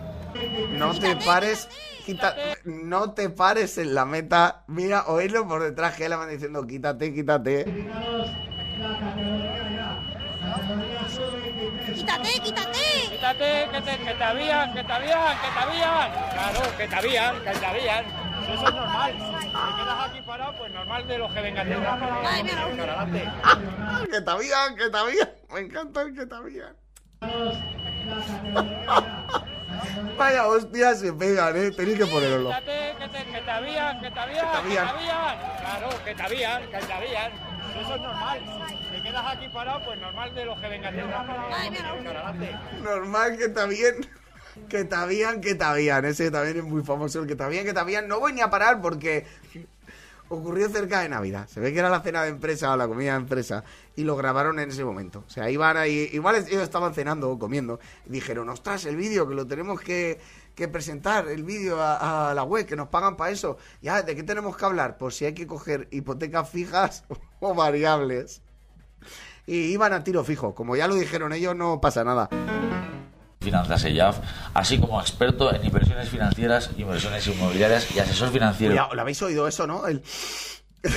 No 0.70 0.94
te 0.98 1.16
pares. 1.16 1.68
quita- 2.06 2.36
no 2.64 3.12
te 3.12 3.28
pares 3.28 3.76
en 3.78 3.92
la 3.94 4.04
meta. 4.04 4.62
Mira, 4.68 5.04
oírlo 5.08 5.48
por 5.48 5.64
detrás 5.64 5.96
que 5.96 6.04
él 6.06 6.16
van 6.16 6.30
diciendo, 6.30 6.64
quítate, 6.64 7.12
quítate. 7.12 7.64
Quítate, 11.94 12.30
quítate. 12.44 12.78
Quítate, 13.10 13.68
que 13.72 13.80
te, 13.82 13.96
que 14.04 14.14
te 14.14 14.24
habían, 14.24 14.72
que 14.74 14.84
te 14.84 14.92
habían, 14.92 15.36
que 15.40 15.48
te 15.48 15.58
habían. 15.58 16.12
Claro, 16.32 16.60
que 16.76 16.88
te 16.88 16.94
habían, 16.96 17.34
que 17.42 17.50
te 17.50 17.66
habían. 17.66 18.04
Si 18.46 18.52
Eso 18.52 18.68
es 18.68 18.74
normal. 18.74 19.12
Si 19.52 19.58
te 19.58 19.74
quedas 19.82 20.08
aquí 20.08 20.20
parado, 20.22 20.54
pues 20.56 20.72
normal 20.72 21.06
de 21.06 21.18
los 21.18 21.30
que 21.32 21.40
vengan 21.42 21.68
detrás. 21.68 21.98
Ay, 22.24 22.42
mira. 22.42 22.66
Que 24.10 24.20
te 24.22 24.30
habían, 24.30 24.76
que 24.76 24.88
te 24.88 24.96
habían. 24.96 25.28
Me 25.52 25.60
encanta 25.60 26.00
el 26.02 26.14
que 26.14 26.24
te 26.24 26.34
habían. 26.34 26.74
Vaya 30.16 30.46
hostia 30.46 30.94
se 30.94 31.12
pegan, 31.12 31.54
eh. 31.56 31.70
Tenéis 31.70 31.98
que 31.98 32.06
ponerlo. 32.06 32.48
Quítate, 32.48 32.94
que 32.98 33.08
te, 33.08 33.24
que 33.24 33.40
te 33.42 33.50
habían, 33.50 34.00
que 34.00 34.10
te 34.10 34.20
habían, 34.20 34.46
Que 34.46 34.56
te 34.56 34.62
que 34.68 34.74
te 34.74 34.80
habían. 34.80 35.38
Claro, 35.60 35.88
que 36.04 36.14
te 36.14 36.22
habían, 36.22 36.62
que 36.62 36.78
te 36.78 36.92
habían. 36.92 37.32
Eso 37.78 37.94
es 37.94 38.00
normal. 38.00 38.40
Si 38.68 38.74
te 38.96 39.02
quedas 39.02 39.26
aquí 39.26 39.48
parado, 39.48 39.84
pues 39.84 40.00
normal 40.00 40.34
de 40.34 40.44
los 40.46 40.58
que 40.60 40.68
vengan 40.68 40.96
detrás. 40.96 41.26
Ay, 41.52 41.70
mira. 41.70 41.94
Normal 42.82 43.36
que 43.36 43.48
te 43.48 43.60
habían. 43.60 43.96
Que 44.72 44.86
te 44.86 44.94
habían, 44.94 45.42
que 45.42 45.54
te 45.54 45.64
habían. 45.64 46.06
Ese 46.06 46.30
también 46.30 46.56
es 46.56 46.64
muy 46.64 46.82
famoso, 46.82 47.20
el 47.20 47.26
que 47.26 47.36
te 47.36 47.42
habían, 47.42 47.66
que 47.66 47.74
te 47.74 47.80
habían. 47.80 48.08
No 48.08 48.20
voy 48.20 48.32
ni 48.32 48.40
a 48.40 48.48
parar 48.48 48.80
porque. 48.80 49.26
ocurrió 50.30 50.66
cerca 50.70 51.00
de 51.00 51.10
Navidad. 51.10 51.46
Se 51.46 51.60
ve 51.60 51.74
que 51.74 51.80
era 51.80 51.90
la 51.90 52.00
cena 52.00 52.22
de 52.22 52.30
empresa 52.30 52.72
o 52.72 52.76
la 52.78 52.88
comida 52.88 53.12
de 53.12 53.18
empresa 53.18 53.64
y 53.96 54.04
lo 54.04 54.16
grabaron 54.16 54.58
en 54.60 54.70
ese 54.70 54.82
momento. 54.82 55.24
O 55.26 55.30
sea, 55.30 55.50
iban 55.50 55.76
ahí, 55.76 56.08
igual 56.14 56.36
ellos 56.36 56.62
estaban 56.62 56.94
cenando 56.94 57.30
o 57.30 57.38
comiendo 57.38 57.80
y 58.06 58.12
dijeron, 58.12 58.48
ostras, 58.48 58.86
el 58.86 58.96
vídeo 58.96 59.28
que 59.28 59.34
lo 59.34 59.46
tenemos 59.46 59.78
que, 59.78 60.18
presentar, 60.72 61.28
el 61.28 61.44
vídeo 61.44 61.78
a, 61.78 62.30
a 62.30 62.34
la 62.34 62.42
web, 62.42 62.64
que 62.64 62.74
nos 62.74 62.88
pagan 62.88 63.18
para 63.18 63.30
eso. 63.30 63.58
Ya, 63.82 64.00
¿de 64.00 64.16
qué 64.16 64.22
tenemos 64.22 64.56
que 64.56 64.64
hablar? 64.64 64.96
Pues 64.96 65.16
si 65.16 65.26
hay 65.26 65.34
que 65.34 65.46
coger 65.46 65.86
hipotecas 65.90 66.48
fijas 66.48 67.04
o 67.40 67.54
variables. 67.54 68.40
Y 69.44 69.64
iban 69.64 69.92
a 69.92 70.02
tiro 70.02 70.24
fijo. 70.24 70.54
Como 70.54 70.76
ya 70.76 70.88
lo 70.88 70.94
dijeron 70.94 71.34
ellos, 71.34 71.54
no 71.54 71.78
pasa 71.78 72.04
nada. 72.04 72.30
Finanzas 73.42 73.84
EYAF, 73.84 74.18
así 74.54 74.78
como 74.78 75.00
experto 75.00 75.54
en 75.54 75.64
inversiones 75.64 76.08
financieras, 76.08 76.70
inversiones 76.76 77.26
inmobiliarias 77.26 77.94
y 77.94 77.98
asesor 77.98 78.30
financiero. 78.30 78.72
Cuidado, 78.72 78.94
¿lo 78.94 79.00
habéis 79.02 79.20
oído 79.22 79.46
eso, 79.46 79.66
no? 79.66 79.86
El... 79.86 80.02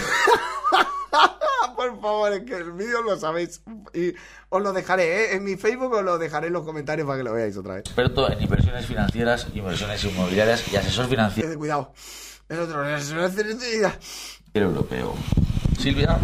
Por 1.75 1.99
favor, 2.01 2.31
es 2.33 2.43
que 2.43 2.55
el 2.55 2.71
vídeo 2.71 3.01
lo 3.01 3.17
sabéis. 3.17 3.61
Y 3.93 4.13
os 4.49 4.61
lo 4.61 4.71
dejaré, 4.73 5.23
¿eh? 5.25 5.35
En 5.35 5.43
mi 5.43 5.55
Facebook 5.55 5.91
os 5.93 6.03
lo 6.03 6.17
dejaré 6.17 6.47
en 6.47 6.53
los 6.53 6.63
comentarios 6.63 7.05
para 7.05 7.17
que 7.19 7.23
lo 7.23 7.33
veáis 7.33 7.57
otra 7.57 7.75
vez. 7.75 7.81
Experto 7.85 8.31
en 8.31 8.41
inversiones 8.41 8.85
financieras, 8.85 9.47
inversiones 9.53 10.03
inmobiliarias 10.03 10.71
y 10.71 10.75
asesor 10.77 11.07
financiero 11.07 11.51
Eh, 11.51 11.57
Cuidado. 11.57 11.93
El 12.47 12.59
otro. 12.59 12.85
europeo. 14.53 15.15
Silvia, 15.77 16.19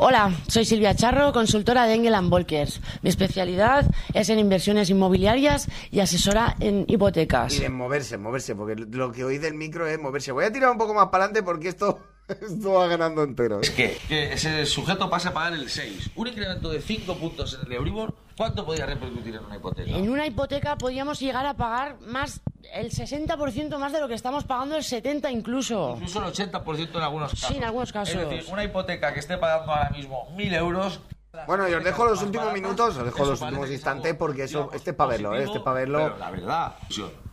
Hola, 0.00 0.32
soy 0.46 0.64
Silvia 0.64 0.94
Charro, 0.94 1.32
consultora 1.32 1.84
de 1.86 1.94
Engel 1.94 2.14
Volkers. 2.28 2.80
Mi 3.02 3.10
especialidad 3.10 3.84
es 4.14 4.28
en 4.28 4.38
inversiones 4.38 4.90
inmobiliarias 4.90 5.66
y 5.90 5.98
asesora 5.98 6.54
en 6.60 6.84
hipotecas. 6.86 7.56
Y 7.56 7.62
de 7.62 7.68
moverse, 7.68 8.16
moverse, 8.16 8.54
porque 8.54 8.76
lo 8.76 9.10
que 9.10 9.24
oí 9.24 9.38
del 9.38 9.54
micro 9.54 9.88
es 9.88 9.98
moverse. 9.98 10.30
Voy 10.30 10.44
a 10.44 10.52
tirar 10.52 10.70
un 10.70 10.78
poco 10.78 10.94
más 10.94 11.08
para 11.08 11.24
adelante 11.24 11.42
porque 11.42 11.68
esto, 11.68 11.98
esto 12.28 12.74
va 12.74 12.86
ganando 12.86 13.24
entero. 13.24 13.56
¿eh? 13.56 13.62
es 13.62 13.70
que, 13.70 13.98
que 14.08 14.32
ese 14.34 14.64
sujeto 14.66 15.10
pasa 15.10 15.30
a 15.30 15.34
pagar 15.34 15.54
el 15.54 15.68
6. 15.68 16.10
Un 16.14 16.28
incremento 16.28 16.70
de 16.70 16.80
5 16.80 17.16
puntos 17.16 17.58
en 17.60 17.66
el 17.66 17.72
Euribor, 17.72 18.14
¿cuánto 18.36 18.64
podría 18.64 18.86
repercutir 18.86 19.34
en 19.34 19.44
una 19.46 19.56
hipoteca? 19.56 19.90
En 19.90 20.08
una 20.08 20.26
hipoteca 20.28 20.78
podríamos 20.78 21.18
llegar 21.18 21.44
a 21.44 21.54
pagar 21.54 21.98
más, 22.02 22.40
el 22.72 22.90
60% 22.90 23.78
más 23.78 23.92
de 23.92 24.00
lo 24.00 24.08
que 24.08 24.14
estamos 24.14 24.44
pagando, 24.44 24.76
el 24.76 24.82
70% 24.82 25.30
incluso. 25.32 25.94
Incluso 25.96 26.24
el 26.24 26.32
80% 26.32 26.96
en 26.96 27.02
algunos 27.02 27.30
casos. 27.30 27.48
Sí, 27.48 27.56
en 27.56 27.64
algunos 27.64 27.92
casos. 27.92 28.14
Es 28.14 28.28
decir, 28.28 28.52
una 28.52 28.64
hipoteca 28.64 29.12
que 29.12 29.20
esté 29.20 29.36
pagando 29.38 29.72
ahora 29.72 29.90
mismo 29.90 30.28
1.000 30.36 30.54
euros... 30.54 31.00
Bueno, 31.46 31.68
y 31.68 31.74
os 31.74 31.84
dejo 31.84 32.04
los 32.04 32.20
últimos 32.22 32.52
minutos, 32.52 32.96
os 32.96 33.04
dejo 33.04 33.24
los 33.24 33.40
últimos 33.42 33.70
instantes 33.70 34.14
porque 34.14 34.44
eso, 34.44 34.70
este 34.72 34.90
es 34.90 34.96
para 34.96 35.10
verlo, 35.10 35.36
¿eh? 35.36 35.44
este 35.44 35.58
es 35.58 35.62
para 35.62 35.80
verlo. 35.80 35.98
Pero 36.04 36.16
la 36.18 36.30
verdad, 36.30 36.72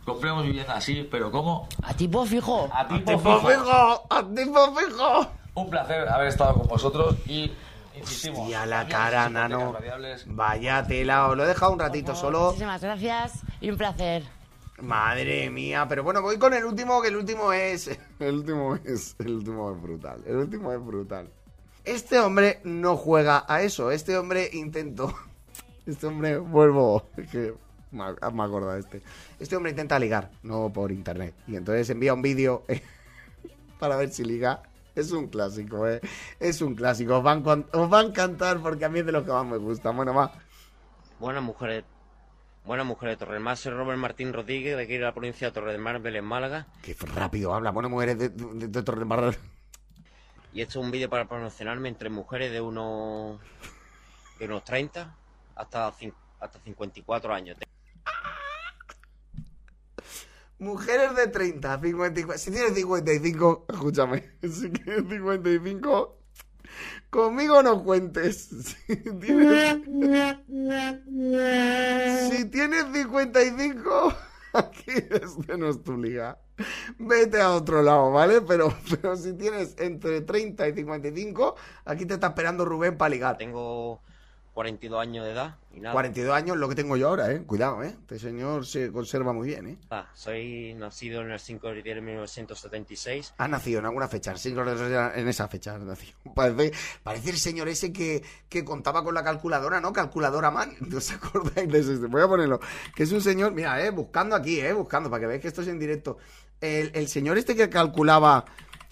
compremos 0.04 0.44
vivienda 0.44 0.74
así, 0.76 1.08
pero 1.10 1.32
¿cómo? 1.32 1.66
A 1.82 1.92
tipo 1.94 2.24
fijo. 2.24 2.68
A 2.72 2.86
tipo, 2.86 3.10
¡Tipo 3.12 3.40
fijo. 3.40 3.48
fijo! 3.48 4.06
¡A 4.10 4.22
tipo 4.22 4.76
fijo! 4.76 5.30
Un 5.54 5.70
placer 5.70 6.08
haber 6.08 6.28
estado 6.28 6.54
con 6.54 6.68
vosotros 6.68 7.16
y 7.26 7.50
insistimos. 7.96 8.48
Y 8.48 8.54
a 8.54 8.64
la 8.66 8.86
cara, 8.86 9.28
nano. 9.28 9.72
variables. 9.72 10.24
Vaya 10.26 10.86
tela, 10.86 11.26
os 11.28 11.36
lo 11.36 11.44
he 11.44 11.48
dejado 11.48 11.72
un 11.72 11.80
ratito 11.80 12.14
solo. 12.14 12.44
Muchísimas 12.48 12.82
gracias 12.82 13.32
y 13.60 13.70
un 13.70 13.76
placer. 13.76 14.22
Madre 14.82 15.48
mía, 15.50 15.86
pero 15.88 16.02
bueno, 16.02 16.20
voy 16.20 16.38
con 16.38 16.52
el 16.52 16.64
último, 16.64 17.00
que 17.00 17.08
el 17.08 17.16
último 17.16 17.52
es. 17.52 17.88
El 18.18 18.34
último 18.36 18.76
es. 18.84 19.16
El 19.18 19.34
último 19.36 19.70
es 19.72 19.80
brutal. 19.82 20.22
El 20.26 20.36
último 20.36 20.72
es 20.72 20.84
brutal. 20.84 21.30
Este 21.84 22.18
hombre 22.18 22.60
no 22.64 22.96
juega 22.96 23.44
a 23.48 23.62
eso. 23.62 23.90
Este 23.90 24.16
hombre 24.18 24.50
intentó. 24.52 25.14
Este 25.86 26.06
hombre, 26.08 26.36
vuelvo. 26.38 27.08
es 27.16 27.28
que 27.30 27.54
me 27.92 28.02
ac- 28.02 28.32
me 28.32 28.42
acuerdo 28.42 28.72
de 28.72 28.80
este. 28.80 29.02
Este 29.38 29.54
hombre 29.56 29.70
intenta 29.70 29.98
ligar, 30.00 30.30
no 30.42 30.70
por 30.72 30.90
internet. 30.90 31.32
Y 31.46 31.54
entonces 31.56 31.88
envía 31.90 32.12
un 32.12 32.22
vídeo 32.22 32.64
eh, 32.68 32.82
para 33.78 33.96
ver 33.96 34.10
si 34.10 34.24
liga. 34.24 34.62
Es 34.96 35.12
un 35.12 35.28
clásico, 35.28 35.86
¿eh? 35.86 36.00
Es 36.40 36.60
un 36.60 36.74
clásico. 36.74 37.18
Os 37.18 37.24
va 37.24 38.00
a 38.00 38.02
encantar 38.02 38.60
porque 38.60 38.84
a 38.84 38.88
mí 38.88 38.98
es 38.98 39.06
de 39.06 39.12
los 39.12 39.24
que 39.24 39.30
más 39.30 39.46
me 39.46 39.58
gusta. 39.58 39.90
Bueno, 39.90 40.12
va. 40.12 40.32
Buenas 41.20 41.42
mujeres. 41.42 41.84
Buenas 42.66 42.84
mujeres 42.84 43.14
de 43.14 43.18
Torre 43.20 43.34
del 43.34 43.44
Mar, 43.44 43.56
soy 43.56 43.72
Robert 43.74 43.96
Martín 43.96 44.32
Rodríguez, 44.32 44.76
de 44.76 44.82
aquí 44.82 44.94
de 44.94 44.98
la 44.98 45.14
provincia 45.14 45.46
de 45.46 45.52
Torre 45.52 45.70
del 45.70 45.80
Mar, 45.80 46.00
Vélez, 46.00 46.24
Málaga. 46.24 46.66
Qué 46.82 46.96
rápido 47.14 47.54
habla. 47.54 47.70
Bueno, 47.70 47.88
mujeres 47.88 48.18
de, 48.18 48.28
de, 48.28 48.66
de 48.66 48.82
Torredembarra. 48.82 49.30
Y 50.52 50.62
esto 50.62 50.80
es 50.80 50.84
un 50.84 50.90
vídeo 50.90 51.08
para 51.08 51.28
promocionarme 51.28 51.88
entre 51.88 52.10
mujeres 52.10 52.50
de 52.50 52.60
unos, 52.60 53.40
de 54.40 54.46
unos 54.46 54.64
30 54.64 55.14
hasta, 55.54 55.94
hasta 56.40 56.58
54 56.64 57.32
años. 57.32 57.56
Mujeres 60.58 61.14
de 61.14 61.28
30, 61.28 61.80
54. 61.80 62.38
Si 62.38 62.50
tienes 62.50 62.74
55, 62.74 63.66
escúchame. 63.68 64.24
Si 64.42 64.70
tienes 64.70 65.08
55, 65.08 66.15
conmigo 67.10 67.62
no 67.62 67.82
cuentes. 67.82 68.76
Si 68.88 68.96
tienes, 69.20 69.78
si 72.30 72.44
tienes 72.46 72.86
55, 72.92 74.14
aquí 74.52 74.92
este 75.10 75.58
no 75.58 75.68
es 75.68 75.82
tu 75.82 75.96
liga. 75.96 76.38
Vete 76.98 77.40
a 77.40 77.52
otro 77.52 77.82
lado, 77.82 78.10
¿vale? 78.10 78.40
Pero, 78.40 78.72
pero 78.90 79.16
si 79.16 79.34
tienes 79.34 79.76
entre 79.78 80.22
30 80.22 80.68
y 80.68 80.74
55, 80.74 81.56
aquí 81.84 82.06
te 82.06 82.14
está 82.14 82.28
esperando 82.28 82.64
Rubén 82.64 82.96
para 82.96 83.10
ligar. 83.10 83.38
Tengo 83.38 84.02
42 84.56 84.98
años 84.98 85.26
de 85.26 85.32
edad 85.32 85.56
y 85.70 85.80
nada. 85.80 85.92
42 85.92 86.34
años, 86.34 86.56
lo 86.56 86.66
que 86.66 86.74
tengo 86.74 86.96
yo 86.96 87.08
ahora, 87.08 87.30
¿eh? 87.30 87.42
Cuidado, 87.42 87.82
¿eh? 87.82 87.94
Este 88.00 88.18
señor 88.18 88.64
se 88.64 88.90
conserva 88.90 89.34
muy 89.34 89.48
bien, 89.48 89.66
¿eh? 89.66 89.78
Ah, 89.90 90.08
soy 90.14 90.72
nacido 90.72 91.20
en 91.20 91.30
el 91.30 91.38
5 91.38 91.66
de 91.68 91.74
diciembre 91.74 92.00
de 92.00 92.12
1976. 92.12 93.34
Ha 93.36 93.48
nacido 93.48 93.80
en 93.80 93.84
alguna 93.84 94.08
fecha, 94.08 94.34
sí, 94.38 94.54
en 94.56 95.28
esa 95.28 95.46
fecha 95.48 95.76
nació. 95.76 96.14
Parece, 96.34 96.72
parece 97.02 97.30
el 97.30 97.36
señor 97.36 97.68
ese 97.68 97.92
que, 97.92 98.22
que 98.48 98.64
contaba 98.64 99.04
con 99.04 99.14
la 99.14 99.22
calculadora, 99.22 99.78
¿no? 99.78 99.92
Calculadora 99.92 100.50
man. 100.50 100.74
¿No 100.80 100.96
os 100.96 101.12
acordáis 101.12 101.70
de? 101.70 102.06
Voy 102.06 102.22
a 102.22 102.26
ponerlo. 102.26 102.58
Que 102.94 103.02
es 103.02 103.12
un 103.12 103.20
señor, 103.20 103.52
mira, 103.52 103.84
eh, 103.84 103.90
buscando 103.90 104.34
aquí, 104.34 104.58
eh, 104.58 104.72
buscando, 104.72 105.10
para 105.10 105.20
que 105.20 105.26
veáis 105.26 105.42
que 105.42 105.48
esto 105.48 105.60
es 105.60 105.68
en 105.68 105.78
directo. 105.78 106.16
El, 106.62 106.92
el 106.94 107.08
señor 107.08 107.36
este 107.36 107.54
que 107.54 107.68
calculaba, 107.68 108.46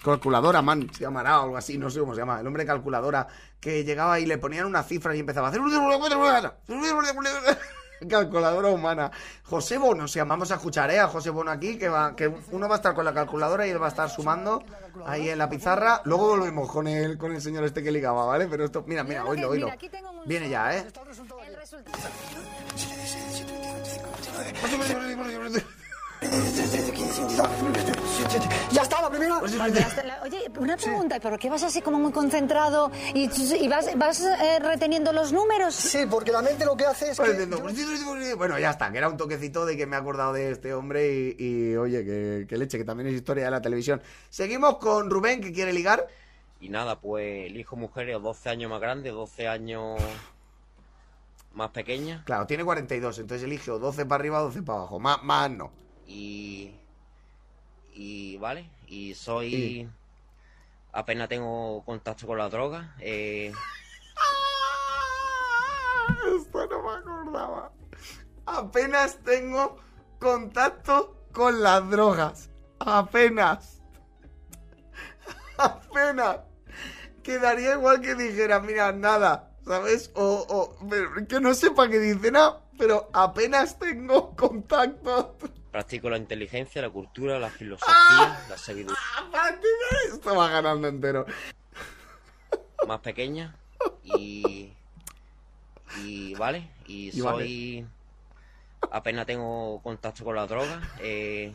calculadora 0.05 0.61
man, 0.61 0.87
se 0.93 1.01
llamará 1.01 1.39
o 1.39 1.43
algo 1.43 1.57
así, 1.57 1.77
no 1.77 1.89
sé 1.89 1.99
cómo 1.99 2.13
se 2.13 2.21
llama, 2.21 2.39
el 2.39 2.47
hombre 2.47 2.65
calculadora, 2.65 3.27
que 3.59 3.83
llegaba 3.83 4.19
y 4.19 4.25
le 4.25 4.37
ponían 4.37 4.65
una 4.65 4.83
cifra 4.83 5.15
y 5.15 5.19
empezaba 5.19 5.47
a 5.47 5.49
hacer... 5.49 5.61
Calculadora 8.09 8.69
humana. 8.69 9.09
José 9.43 9.77
Bono, 9.77 10.07
se 10.07 10.19
llama. 10.19 10.33
Vamos 10.33 10.51
a 10.51 10.55
escuchar 10.55 10.91
¿eh? 10.91 10.99
a 10.99 11.07
José 11.07 11.29
Bono 11.29 11.49
aquí, 11.49 11.77
que, 11.77 11.87
va, 11.87 12.15
que 12.15 12.27
uno 12.51 12.67
va 12.67 12.75
a 12.75 12.77
estar 12.77 12.93
con 12.93 13.05
la 13.05 13.13
calculadora 13.13 13.65
y 13.65 13.69
él 13.69 13.81
va 13.81 13.85
a 13.85 13.89
estar 13.89 14.09
sumando 14.09 14.63
ahí 15.05 15.29
en 15.29 15.37
la 15.37 15.49
pizarra. 15.49 16.01
Luego 16.03 16.27
volvemos 16.27 16.69
con 16.69 16.87
el, 16.87 17.17
con 17.17 17.33
el 17.33 17.41
señor 17.41 17.63
este 17.63 17.81
que 17.81 17.91
ligaba, 17.91 18.25
¿vale? 18.25 18.47
Pero 18.47 18.65
esto, 18.65 18.83
mira, 18.85 19.03
mira, 19.03 19.25
oílo, 19.25 19.49
oílo. 19.49 19.69
Viene 20.25 20.49
ya, 20.49 20.75
¿eh? 20.75 20.85
Ya 28.71 28.81
está, 28.81 29.01
la 29.01 29.09
primera. 29.09 29.39
Oye, 29.39 30.51
una 30.59 30.77
pregunta, 30.77 31.19
¿pero 31.19 31.37
qué 31.37 31.49
vas 31.49 31.63
así 31.63 31.81
como 31.81 31.99
muy 31.99 32.11
concentrado 32.11 32.91
y, 33.13 33.29
y 33.55 33.67
vas, 33.67 33.97
vas 33.97 34.21
eh, 34.21 34.59
reteniendo 34.59 35.11
los 35.13 35.31
números? 35.31 35.75
Sí, 35.75 36.05
porque 36.09 36.31
la 36.31 36.41
mente 36.41 36.65
lo 36.65 36.75
que 36.75 36.85
hace 36.85 37.11
es 37.11 37.19
que... 37.19 38.35
Bueno, 38.35 38.59
ya 38.59 38.71
está, 38.71 38.91
que 38.91 38.97
era 38.97 39.09
un 39.09 39.17
toquecito 39.17 39.65
de 39.65 39.77
que 39.77 39.85
me 39.85 39.95
he 39.95 39.99
acordado 39.99 40.33
de 40.33 40.51
este 40.51 40.73
hombre 40.73 41.13
y, 41.13 41.35
y, 41.37 41.75
oye, 41.75 42.03
que, 42.03 42.45
que 42.47 42.57
leche, 42.57 42.77
que 42.77 42.85
también 42.85 43.07
es 43.09 43.15
historia 43.15 43.45
de 43.45 43.51
la 43.51 43.61
televisión. 43.61 44.01
Seguimos 44.29 44.77
con 44.77 45.09
Rubén, 45.09 45.41
que 45.41 45.51
quiere 45.51 45.73
ligar. 45.73 46.07
Y 46.59 46.69
nada, 46.69 46.99
pues 46.99 47.47
elijo 47.47 47.75
mujeres 47.75 48.21
12 48.21 48.49
años 48.49 48.71
más 48.71 48.81
grandes, 48.81 49.13
12 49.13 49.47
años 49.47 50.01
más 51.53 51.69
pequeñas. 51.71 52.23
Claro, 52.25 52.45
tiene 52.45 52.63
42, 52.63 53.19
entonces 53.19 53.45
elige 53.45 53.71
o 53.71 53.79
12 53.79 54.05
para 54.05 54.21
arriba 54.21 54.41
o 54.41 54.45
12 54.45 54.63
para 54.63 54.79
abajo. 54.79 54.99
Más, 54.99 55.23
más 55.23 55.49
no. 55.51 55.84
Y. 56.07 56.71
Y 57.93 58.37
vale, 58.37 58.69
y 58.87 59.13
soy. 59.13 59.89
Apenas 60.91 61.27
tengo 61.29 61.83
contacto 61.85 62.27
con 62.27 62.37
la 62.37 62.49
droga. 62.49 62.95
Eh, 62.99 63.51
Esto 66.37 66.67
no 66.67 66.83
me 66.83 66.91
acordaba. 66.97 67.71
Apenas 68.45 69.17
tengo 69.23 69.77
contacto 70.19 71.25
con 71.31 71.61
las 71.61 71.89
drogas. 71.89 72.49
Apenas. 72.79 73.81
Apenas. 75.57 76.39
Quedaría 77.23 77.73
igual 77.73 78.01
que 78.01 78.15
dijera, 78.15 78.59
mira, 78.59 78.91
nada, 78.91 79.51
¿sabes? 79.65 80.11
O, 80.13 80.45
o 80.47 80.87
pero 80.87 81.27
que 81.27 81.39
no 81.39 81.53
sepa 81.53 81.89
que 81.89 81.99
dice 81.99 82.31
nada, 82.31 82.61
pero 82.77 83.09
apenas 83.13 83.79
tengo 83.79 84.35
contacto. 84.35 85.35
Practico 85.75 86.09
la 86.09 86.17
inteligencia, 86.17 86.81
la 86.81 86.89
cultura, 86.89 87.37
la 87.37 87.49
filosofía, 87.49 88.45
la 88.49 88.57
sabiduría 88.57 88.97
Esto 90.07 90.33
va 90.33 90.47
ganando 90.49 90.87
entero. 90.87 91.25
más 92.87 93.01
pequeña. 93.01 93.53
Y. 94.03 94.71
Y 96.01 96.33
vale, 96.35 96.69
y 96.87 97.09
Y 97.17 97.19
vale. 97.19 97.37
soy. 97.43 97.85
Apenas 98.89 99.25
tengo 99.25 99.81
contacto 99.83 100.23
con 100.23 100.37
la 100.37 100.47
droga. 100.47 100.81
Eh, 101.01 101.53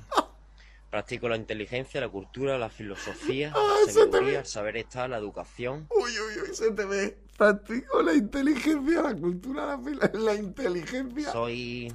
Practico 0.91 1.27
la 1.27 1.37
inteligencia, 1.37 1.99
la 2.03 2.09
cultura, 2.11 2.59
la 2.59 2.69
filosofía, 2.69 3.55
Ah, 3.57 3.77
la 3.81 3.87
te 3.87 3.93
sabiduría, 3.93 4.41
el 4.41 4.47
saber 4.47 4.77
estar, 4.77 5.09
la 5.09 5.17
educación. 5.17 5.87
Uy, 5.89 6.11
uy, 6.11 6.43
uy, 6.47 6.55
se 6.55 6.71
te 6.73 6.85
ve. 6.85 7.17
Practico 7.39 8.03
la 8.03 8.13
inteligencia, 8.13 9.01
la 9.01 9.15
cultura, 9.15 9.65
la, 9.65 10.11
la 10.13 10.35
inteligencia. 10.35 11.33
Soy 11.33 11.91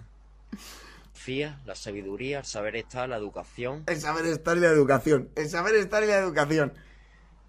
fía, 1.25 1.59
la 1.65 1.73
sabiduría, 1.75 2.37
el 2.39 2.45
saber 2.45 2.75
estar, 2.75 3.09
la 3.09 3.17
educación. 3.17 3.83
El 3.87 3.99
saber 3.99 4.25
estar 4.27 4.55
y 4.55 4.59
la 4.59 4.67
educación. 4.69 5.29
El 5.35 5.49
saber 5.49 5.73
estar 5.75 6.03
y 6.03 6.07
la 6.07 6.17
educación. 6.19 6.71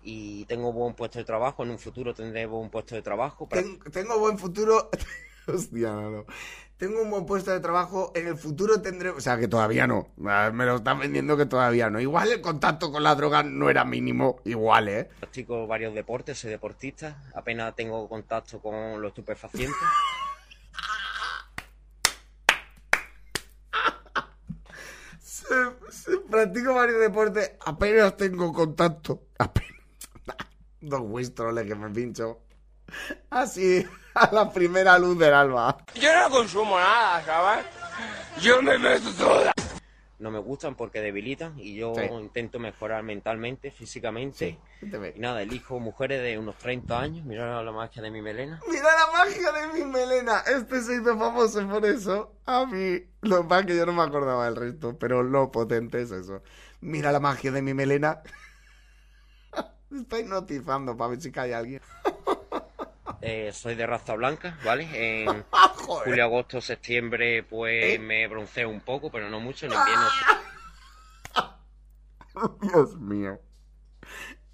Y 0.02 0.46
tengo 0.46 0.72
buen 0.72 0.94
puesto 0.94 1.18
de 1.18 1.26
trabajo. 1.26 1.62
En 1.62 1.70
un 1.70 1.78
futuro 1.78 2.14
tendré 2.14 2.46
buen 2.46 2.70
puesto 2.70 2.94
de 2.94 3.02
trabajo. 3.02 3.46
Pra- 3.48 3.62
Ten- 3.62 3.78
tengo 3.92 4.18
buen 4.18 4.38
futuro. 4.38 4.88
Hostia, 5.46 5.90
no, 5.92 6.10
no. 6.10 6.24
Tengo 6.78 7.02
un 7.02 7.10
buen 7.10 7.26
puesto 7.26 7.50
de 7.50 7.60
trabajo. 7.60 8.12
En 8.14 8.26
el 8.28 8.36
futuro 8.36 8.80
tendré. 8.80 9.10
O 9.10 9.20
sea, 9.20 9.36
que 9.38 9.46
todavía 9.48 9.86
no. 9.86 10.08
Me 10.16 10.64
lo 10.64 10.76
están 10.76 10.98
vendiendo 10.98 11.36
que 11.36 11.44
todavía 11.46 11.90
no. 11.90 12.00
Igual 12.00 12.32
el 12.32 12.40
contacto 12.40 12.90
con 12.90 13.02
la 13.02 13.14
droga 13.14 13.42
no 13.42 13.68
era 13.68 13.84
mínimo. 13.84 14.40
Igual, 14.44 14.88
¿eh? 14.88 15.08
Practico 15.20 15.66
varios 15.66 15.94
deportes, 15.94 16.38
soy 16.38 16.50
deportista. 16.50 17.22
Apenas 17.34 17.74
tengo 17.76 18.08
contacto 18.08 18.58
con 18.60 19.00
los 19.02 19.10
estupefacientes. 19.10 19.76
Se, 25.90 26.18
practico 26.30 26.74
varios 26.74 27.00
deportes. 27.00 27.52
Apenas 27.64 28.16
tengo 28.16 28.52
contacto. 28.52 29.28
Apenas. 29.38 29.72
Dos 30.80 31.00
Winstroles 31.04 31.66
que 31.66 31.74
me 31.74 31.90
pincho. 31.90 32.40
Así, 33.30 33.84
a 34.14 34.30
la 34.32 34.52
primera 34.52 34.98
luz 34.98 35.18
del 35.18 35.34
alba. 35.34 35.78
Yo 35.94 36.08
no 36.14 36.30
consumo 36.30 36.78
nada, 36.78 37.24
¿sabes? 37.24 37.66
Yo 38.40 38.62
me 38.62 38.78
meto 38.78 39.10
toda. 39.12 39.52
No 40.18 40.30
me 40.30 40.38
gustan 40.38 40.74
porque 40.76 41.00
debilitan 41.00 41.58
y 41.58 41.74
yo 41.74 41.92
Sí. 41.94 42.02
intento 42.20 42.58
mejorar 42.58 43.02
mentalmente, 43.02 43.70
físicamente. 43.70 44.58
Sí. 44.80 44.88
Y 45.14 45.18
nada, 45.20 45.42
elijo 45.42 45.78
mujeres 45.78 46.22
de 46.22 46.38
unos 46.38 46.56
30 46.56 47.00
años. 47.00 47.24
Mira 47.26 47.62
la 47.62 47.72
magia 47.72 48.00
de 48.00 48.10
mi 48.10 48.22
melena. 48.22 48.60
Mira 48.66 48.84
la 48.84 49.12
magia 49.12 49.52
de 49.52 49.78
mi 49.78 49.84
melena. 49.84 50.40
Este 50.46 50.80
se 50.80 50.94
hizo 50.94 51.18
famoso 51.18 51.68
por 51.68 51.84
eso. 51.84 52.32
A 52.46 52.64
mí, 52.64 53.02
lo 53.20 53.46
es 53.46 53.66
que 53.66 53.76
yo 53.76 53.84
no 53.84 53.92
me 53.92 54.02
acordaba 54.02 54.46
del 54.46 54.56
resto, 54.56 54.98
pero 54.98 55.22
lo 55.22 55.52
potente 55.52 56.00
es 56.00 56.10
eso. 56.10 56.42
Mira 56.80 57.12
la 57.12 57.20
magia 57.20 57.52
de 57.52 57.60
mi 57.60 57.74
melena. 57.74 58.22
Estoy 59.94 60.24
notizando 60.24 60.96
para 60.96 61.10
ver 61.10 61.20
si 61.20 61.30
cae 61.30 61.54
alguien. 61.54 61.82
Eh, 63.28 63.50
soy 63.52 63.74
de 63.74 63.86
raza 63.86 64.14
blanca, 64.14 64.56
¿vale? 64.64 64.88
En 64.94 65.44
Ah, 65.52 65.72
julio, 65.76 66.22
agosto, 66.24 66.60
septiembre, 66.60 67.42
pues 67.42 67.94
¿Eh? 67.94 67.98
me 67.98 68.26
bronceo 68.28 68.68
un 68.70 68.80
poco, 68.80 69.10
pero 69.10 69.28
no 69.28 69.40
mucho. 69.40 69.66
En 69.66 69.72
invierno 69.72 70.06
Dios 72.60 72.96
mío. 73.00 73.40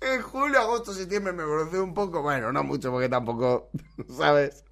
En 0.01 0.21
julio, 0.23 0.61
agosto, 0.61 0.93
septiembre 0.93 1.33
me 1.33 1.45
bronceo 1.45 1.85
un 1.85 1.95
poco. 1.95 2.23
Bueno, 2.23 2.53
no 2.53 2.65
mucho 2.65 2.91
porque 2.91 3.09
tampoco, 3.09 3.71
¿sabes? 4.17 4.65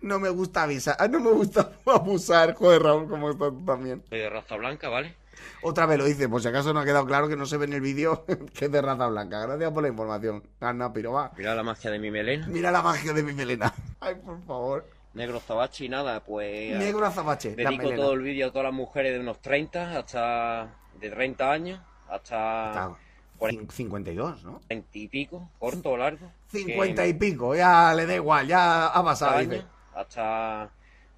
No 0.00 0.18
me 0.20 0.28
gusta 0.28 0.62
avisar. 0.64 0.96
ah, 0.98 1.08
No 1.08 1.18
me 1.20 1.30
gusta 1.30 1.72
abusar. 1.86 2.54
Joder, 2.54 2.82
Raúl, 2.82 3.08
¿cómo 3.08 3.30
estás 3.30 3.50
tú 3.50 3.64
también? 3.64 4.04
soy 4.08 4.18
de 4.18 4.30
raza 4.30 4.56
blanca, 4.56 4.88
¿vale? 4.88 5.16
Otra 5.62 5.86
vez 5.86 5.98
lo 5.98 6.04
dice, 6.04 6.28
por 6.28 6.40
si 6.42 6.48
acaso 6.48 6.72
no 6.72 6.80
ha 6.80 6.84
quedado 6.84 7.06
claro 7.06 7.28
que 7.28 7.36
no 7.36 7.46
se 7.46 7.56
ve 7.56 7.66
en 7.66 7.72
el 7.74 7.80
vídeo 7.80 8.24
que 8.54 8.64
es 8.66 8.72
de 8.72 8.82
raza 8.82 9.06
blanca. 9.06 9.40
Gracias 9.46 9.70
por 9.72 9.82
la 9.82 9.88
información. 9.88 10.42
Anda, 10.60 10.92
pero 10.92 11.12
va. 11.12 11.32
Mira 11.36 11.54
la 11.54 11.62
magia 11.62 11.90
de 11.90 11.98
mi 11.98 12.10
melena. 12.10 12.46
Mira 12.46 12.70
la 12.70 12.82
magia 12.82 13.12
de 13.12 13.22
mi 13.22 13.32
melena. 13.32 13.72
Ay, 14.00 14.14
por 14.16 14.40
favor. 14.44 14.86
Negro 15.14 15.40
Zabachi, 15.40 15.88
nada, 15.88 16.20
pues... 16.20 16.76
Negro 16.76 17.06
azabache. 17.06 17.54
la 17.56 17.70
Dedico 17.70 17.90
todo 17.94 18.12
el 18.12 18.20
vídeo 18.20 18.48
a 18.48 18.50
todas 18.50 18.64
las 18.66 18.74
mujeres 18.74 19.14
de 19.14 19.20
unos 19.20 19.40
30 19.40 19.98
hasta... 19.98 20.68
de 21.00 21.10
30 21.10 21.50
años 21.50 21.80
hasta... 22.08 22.68
Está- 22.68 22.96
cin- 23.40 23.70
52, 23.70 24.44
¿no? 24.44 24.60
40 24.66 24.88
y 24.98 25.08
pico, 25.08 25.48
corto 25.58 25.90
o 25.90 25.96
largo. 25.96 26.30
50 26.52 27.06
y 27.06 27.14
pico, 27.14 27.54
ya 27.54 27.94
le 27.94 28.04
da 28.06 28.14
igual, 28.14 28.46
ya 28.46 28.88
ha 28.88 29.02
pasado. 29.04 29.36
años, 29.36 29.50
dice. 29.52 29.64
hasta 29.94 30.68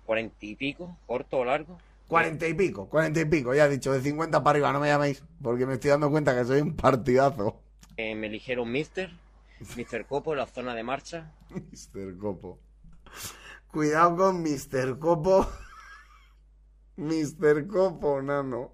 40 0.06 0.36
y 0.46 0.54
pico, 0.54 0.96
corto 1.06 1.38
o 1.38 1.44
largo. 1.44 1.78
40 2.08 2.48
y 2.48 2.54
pico, 2.54 2.88
40 2.88 3.20
y 3.20 3.24
pico, 3.26 3.54
ya 3.54 3.66
he 3.66 3.70
dicho, 3.70 3.92
de 3.92 4.00
50 4.00 4.42
para 4.42 4.56
arriba, 4.56 4.72
no 4.72 4.80
me 4.80 4.88
llaméis, 4.88 5.22
porque 5.42 5.66
me 5.66 5.74
estoy 5.74 5.90
dando 5.90 6.10
cuenta 6.10 6.34
que 6.34 6.44
soy 6.44 6.62
un 6.62 6.74
partidazo. 6.74 7.62
Eh, 7.98 8.14
me 8.14 8.28
eligieron 8.28 8.72
Mister, 8.72 9.10
Mister 9.76 10.06
Copo, 10.06 10.34
la 10.34 10.46
zona 10.46 10.74
de 10.74 10.82
marcha. 10.82 11.32
Mr. 11.50 12.16
Copo. 12.16 12.58
Cuidado 13.70 14.16
con 14.16 14.42
Mr. 14.42 14.98
Copo. 14.98 15.46
Mr. 16.96 17.66
Copo, 17.66 18.22
nano. 18.22 18.72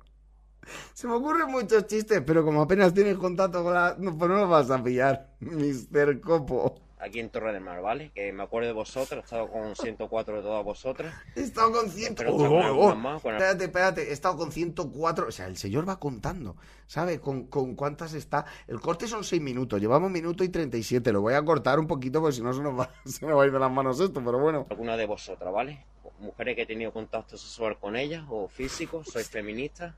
Se 0.92 1.07
me 1.07 1.14
ocurren 1.14 1.51
muchos 1.51 1.87
chistes, 1.87 2.23
pero 2.25 2.44
como 2.44 2.62
apenas 2.62 2.94
tienes 2.94 3.18
contacto 3.18 3.62
con 3.62 3.75
la... 3.75 3.97
No, 3.99 4.16
pues 4.16 4.31
no 4.31 4.37
lo 4.37 4.49
vas 4.49 4.70
a 4.70 4.83
pillar. 4.83 5.35
Mr. 5.40 6.20
Copo. 6.20 6.84
Aquí 7.04 7.20
en 7.20 7.30
Torre 7.30 7.52
del 7.52 7.60
Mar, 7.62 7.80
¿vale? 7.82 8.10
Que 8.14 8.32
me 8.32 8.42
acuerdo 8.42 8.68
de 8.68 8.72
vosotras, 8.74 9.20
he 9.20 9.24
estado 9.24 9.48
con 9.50 9.76
104 9.76 10.36
de 10.36 10.42
todas 10.42 10.64
vosotras. 10.64 11.14
He 11.36 11.40
estado 11.42 11.72
con 11.72 11.90
100... 11.90 12.14
Pero 12.14 12.34
Oh, 12.34 12.44
está 12.44 12.48
con 12.48 12.78
oh, 12.78 12.80
oh. 12.80 12.94
más, 12.94 13.22
con- 13.22 13.34
Espérate, 13.34 13.64
espérate, 13.64 14.08
he 14.08 14.12
estado 14.12 14.36
con 14.36 14.50
104... 14.52 15.26
O 15.28 15.30
sea, 15.30 15.46
el 15.46 15.56
señor 15.56 15.88
va 15.88 15.98
contando, 16.00 16.56
¿sabe? 16.86 17.20
Con, 17.20 17.46
con 17.46 17.74
cuántas 17.74 18.14
está... 18.14 18.46
El 18.66 18.80
corte 18.80 19.06
son 19.06 19.24
6 19.24 19.40
minutos, 19.42 19.80
llevamos 19.80 20.10
minuto 20.10 20.42
y 20.44 20.48
37. 20.48 21.12
Lo 21.12 21.20
voy 21.20 21.34
a 21.34 21.44
cortar 21.44 21.78
un 21.78 21.86
poquito 21.86 22.20
porque 22.20 22.36
si 22.36 22.42
no 22.42 22.52
se 22.52 22.62
nos 22.62 22.78
va, 22.78 22.90
se 23.04 23.26
nos 23.26 23.36
va 23.38 23.42
a 23.42 23.46
ir 23.46 23.52
de 23.52 23.58
las 23.58 23.70
manos 23.70 24.00
esto, 24.00 24.22
pero 24.24 24.38
bueno. 24.38 24.66
Alguna 24.70 24.96
de 24.96 25.06
vosotras, 25.06 25.52
¿vale? 25.52 25.84
Mujeres 26.20 26.54
que 26.56 26.62
he 26.62 26.66
tenido 26.66 26.92
contacto 26.92 27.36
sexual 27.36 27.76
con 27.78 27.96
ellas 27.96 28.24
o 28.30 28.48
físico, 28.48 29.02
soy 29.04 29.24
feminista. 29.24 29.96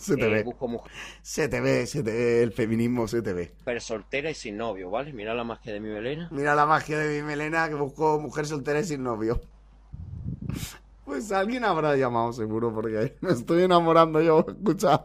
Se 0.00 0.16
te 0.16 0.26
Eh, 0.26 0.30
ve. 0.30 0.42
Busco 0.44 0.66
mujer- 0.66 0.90
Se 1.22 1.48
te 1.48 1.60
ve, 1.60 1.86
se 1.86 2.02
te 2.02 2.10
ve, 2.10 2.42
el 2.42 2.52
feminismo 2.52 3.06
se 3.06 3.20
te 3.20 3.32
ve. 3.34 3.52
mujeres 3.58 3.84
solteras 3.84 4.32
y 4.32 4.34
sin 4.34 4.56
novio, 4.56 4.88
¿vale? 4.90 5.12
Mira 5.12 5.34
la 5.34 5.44
magia 5.44 5.72
de 5.74 5.80
mi 5.80 5.90
melena. 5.90 6.28
Mira 6.30 6.54
la 6.54 6.64
magia 6.66 6.98
de 6.98 7.20
mi 7.20 7.26
melena 7.26 7.68
que 7.68 7.74
busco 7.74 8.18
mujer 8.18 8.46
soltera 8.46 8.80
y 8.80 8.84
sin 8.84 9.02
novio. 9.02 9.40
Pues 11.04 11.30
alguien 11.32 11.64
habrá 11.64 11.96
llamado 11.96 12.32
seguro 12.32 12.72
porque 12.72 13.16
me 13.20 13.32
estoy 13.32 13.62
enamorando 13.64 14.20
yo, 14.22 14.44
escucha. 14.48 15.04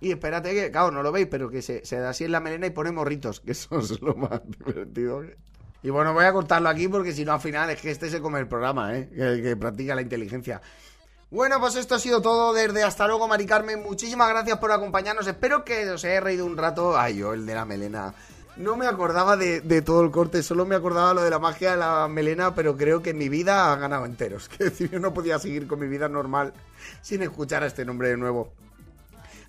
Y 0.00 0.12
espérate 0.12 0.54
que, 0.54 0.70
claro, 0.70 0.90
no 0.92 1.02
lo 1.02 1.12
veis, 1.12 1.26
pero 1.30 1.50
que 1.50 1.60
se, 1.62 1.84
se 1.84 1.98
da 1.98 2.10
así 2.10 2.24
en 2.24 2.32
la 2.32 2.40
melena 2.40 2.66
y 2.66 2.70
pone 2.70 2.90
morritos, 2.92 3.40
que 3.40 3.52
eso 3.52 3.78
es 3.80 4.00
lo 4.00 4.14
más 4.14 4.40
divertido. 4.64 5.22
Y 5.82 5.90
bueno, 5.90 6.12
voy 6.12 6.24
a 6.24 6.32
cortarlo 6.32 6.68
aquí 6.68 6.88
porque 6.88 7.12
si 7.12 7.24
no 7.24 7.32
al 7.32 7.40
final 7.40 7.70
es 7.70 7.80
que 7.80 7.90
este 7.90 8.08
se 8.10 8.20
come 8.20 8.38
el 8.38 8.48
programa, 8.48 8.96
¿eh? 8.96 9.08
Que 9.42 9.56
practica 9.56 9.94
la 9.94 10.02
inteligencia. 10.02 10.60
Bueno, 11.30 11.60
pues 11.60 11.76
esto 11.76 11.94
ha 11.94 12.00
sido 12.00 12.20
todo 12.20 12.52
desde 12.52 12.82
Hasta 12.82 13.06
luego, 13.06 13.28
Mari 13.28 13.46
Carmen. 13.46 13.84
Muchísimas 13.84 14.28
gracias 14.28 14.58
por 14.58 14.72
acompañarnos. 14.72 15.28
Espero 15.28 15.64
que 15.64 15.88
os 15.88 16.04
haya 16.04 16.18
reído 16.18 16.44
un 16.44 16.56
rato. 16.56 16.98
Ay, 16.98 17.18
yo, 17.18 17.32
el 17.32 17.46
de 17.46 17.54
la 17.54 17.64
melena. 17.64 18.12
No 18.56 18.76
me 18.76 18.88
acordaba 18.88 19.36
de, 19.36 19.60
todo 19.82 20.02
el 20.02 20.10
corte, 20.10 20.42
solo 20.42 20.66
me 20.66 20.74
acordaba 20.74 21.14
lo 21.14 21.22
de 21.22 21.30
la 21.30 21.38
magia 21.38 21.70
de 21.70 21.76
la 21.76 22.08
melena, 22.08 22.52
pero 22.52 22.76
creo 22.76 23.00
que 23.00 23.14
mi 23.14 23.28
vida 23.28 23.72
ha 23.72 23.76
ganado 23.76 24.06
enteros. 24.06 24.48
Que 24.58 24.64
decir, 24.64 24.90
yo 24.90 24.98
no 24.98 25.14
podía 25.14 25.38
seguir 25.38 25.68
con 25.68 25.78
mi 25.78 25.86
vida 25.86 26.08
normal 26.08 26.52
sin 27.00 27.22
escuchar 27.22 27.62
a 27.62 27.66
este 27.66 27.84
nombre 27.84 28.08
de 28.08 28.16
nuevo. 28.16 28.52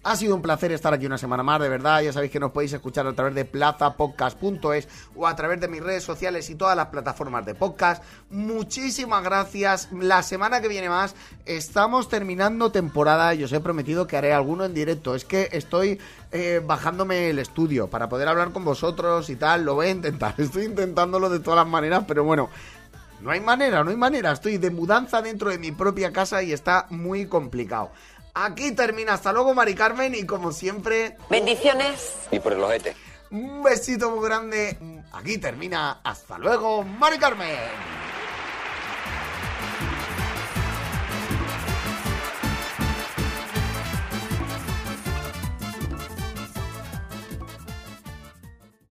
Ha 0.04 0.16
sido 0.16 0.34
un 0.34 0.42
placer 0.42 0.72
estar 0.72 0.92
aquí 0.96 1.06
una 1.06 1.20
semana 1.20 1.44
más, 1.44 1.62
de 1.62 1.70
verdad. 1.70 2.02
Ya 2.02 2.12
sabéis 2.12 2.32
que 2.32 2.40
nos 2.40 2.50
podéis 2.50 2.74
escuchar 2.74 3.06
a 3.06 3.14
través 3.14 3.36
de 3.36 3.46
plazapodcast.es 3.46 4.88
o 5.16 5.28
a 5.28 5.36
través 5.36 5.62
de 5.62 5.68
mis 5.68 5.84
redes 5.84 6.04
sociales 6.04 6.50
y 6.50 6.56
todas 6.56 6.76
las 6.76 6.88
plataformas 6.88 7.46
de 7.46 7.54
podcast. 7.54 8.04
Muchísimas 8.32 9.24
gracias. 9.24 9.90
La 9.92 10.24
semana 10.24 10.60
que 10.60 10.70
viene 10.70 10.90
más 10.90 11.14
estamos 11.46 12.10
terminando 12.10 12.72
temporada 12.72 13.36
y 13.36 13.44
os 13.44 13.54
he 13.54 13.60
prometido 13.60 14.08
que 14.08 14.18
haré 14.18 14.34
alguno 14.34 14.66
en 14.66 14.74
directo. 14.74 15.14
Es 15.14 15.24
que 15.24 15.50
estoy 15.52 16.00
eh, 16.32 16.64
bajándome 16.66 17.30
el 17.30 17.38
estudio 17.38 17.88
para 17.88 18.10
poder 18.10 18.28
hablar 18.28 18.54
con 18.54 18.66
vosotros 18.66 19.30
y 19.30 19.36
tal. 19.36 19.66
Lo 19.66 19.76
voy 19.76 19.88
a 19.88 19.92
intentar. 19.92 20.34
Estoy 20.40 20.66
intentándolo 20.66 21.30
de 21.30 21.42
todas 21.42 21.58
las 21.58 21.68
maneras, 21.68 22.06
pero 22.08 22.24
bueno. 22.24 22.50
No 23.22 23.30
hay 23.30 23.40
manera, 23.40 23.84
no 23.84 23.92
hay 23.92 23.98
manera. 23.98 24.32
Estoy 24.32 24.58
de 24.58 24.72
mudanza 24.72 25.22
dentro 25.22 25.52
de 25.52 25.60
mi 25.60 25.72
propia 25.72 26.12
casa 26.12 26.42
y 26.42 26.54
está 26.54 26.88
muy 26.90 27.28
complicado. 27.28 27.92
Aquí 28.34 28.72
termina. 28.72 29.14
Hasta 29.14 29.34
luego, 29.34 29.54
Mari 29.54 29.76
Carmen. 29.76 30.16
Y 30.16 30.26
como 30.26 30.52
siempre, 30.52 31.18
Bendiciones. 31.30 32.16
Y 32.32 32.40
por 32.40 32.54
el 32.54 32.64
ojete. 32.64 32.96
un 33.30 33.64
besito 33.64 34.12
muy 34.12 34.26
grande. 34.26 34.78
Aquí 35.14 35.38
termina. 35.38 36.00
Hasta 36.04 36.38
luego, 36.38 36.84
Mari 36.84 37.18
Carmen. 37.18 37.58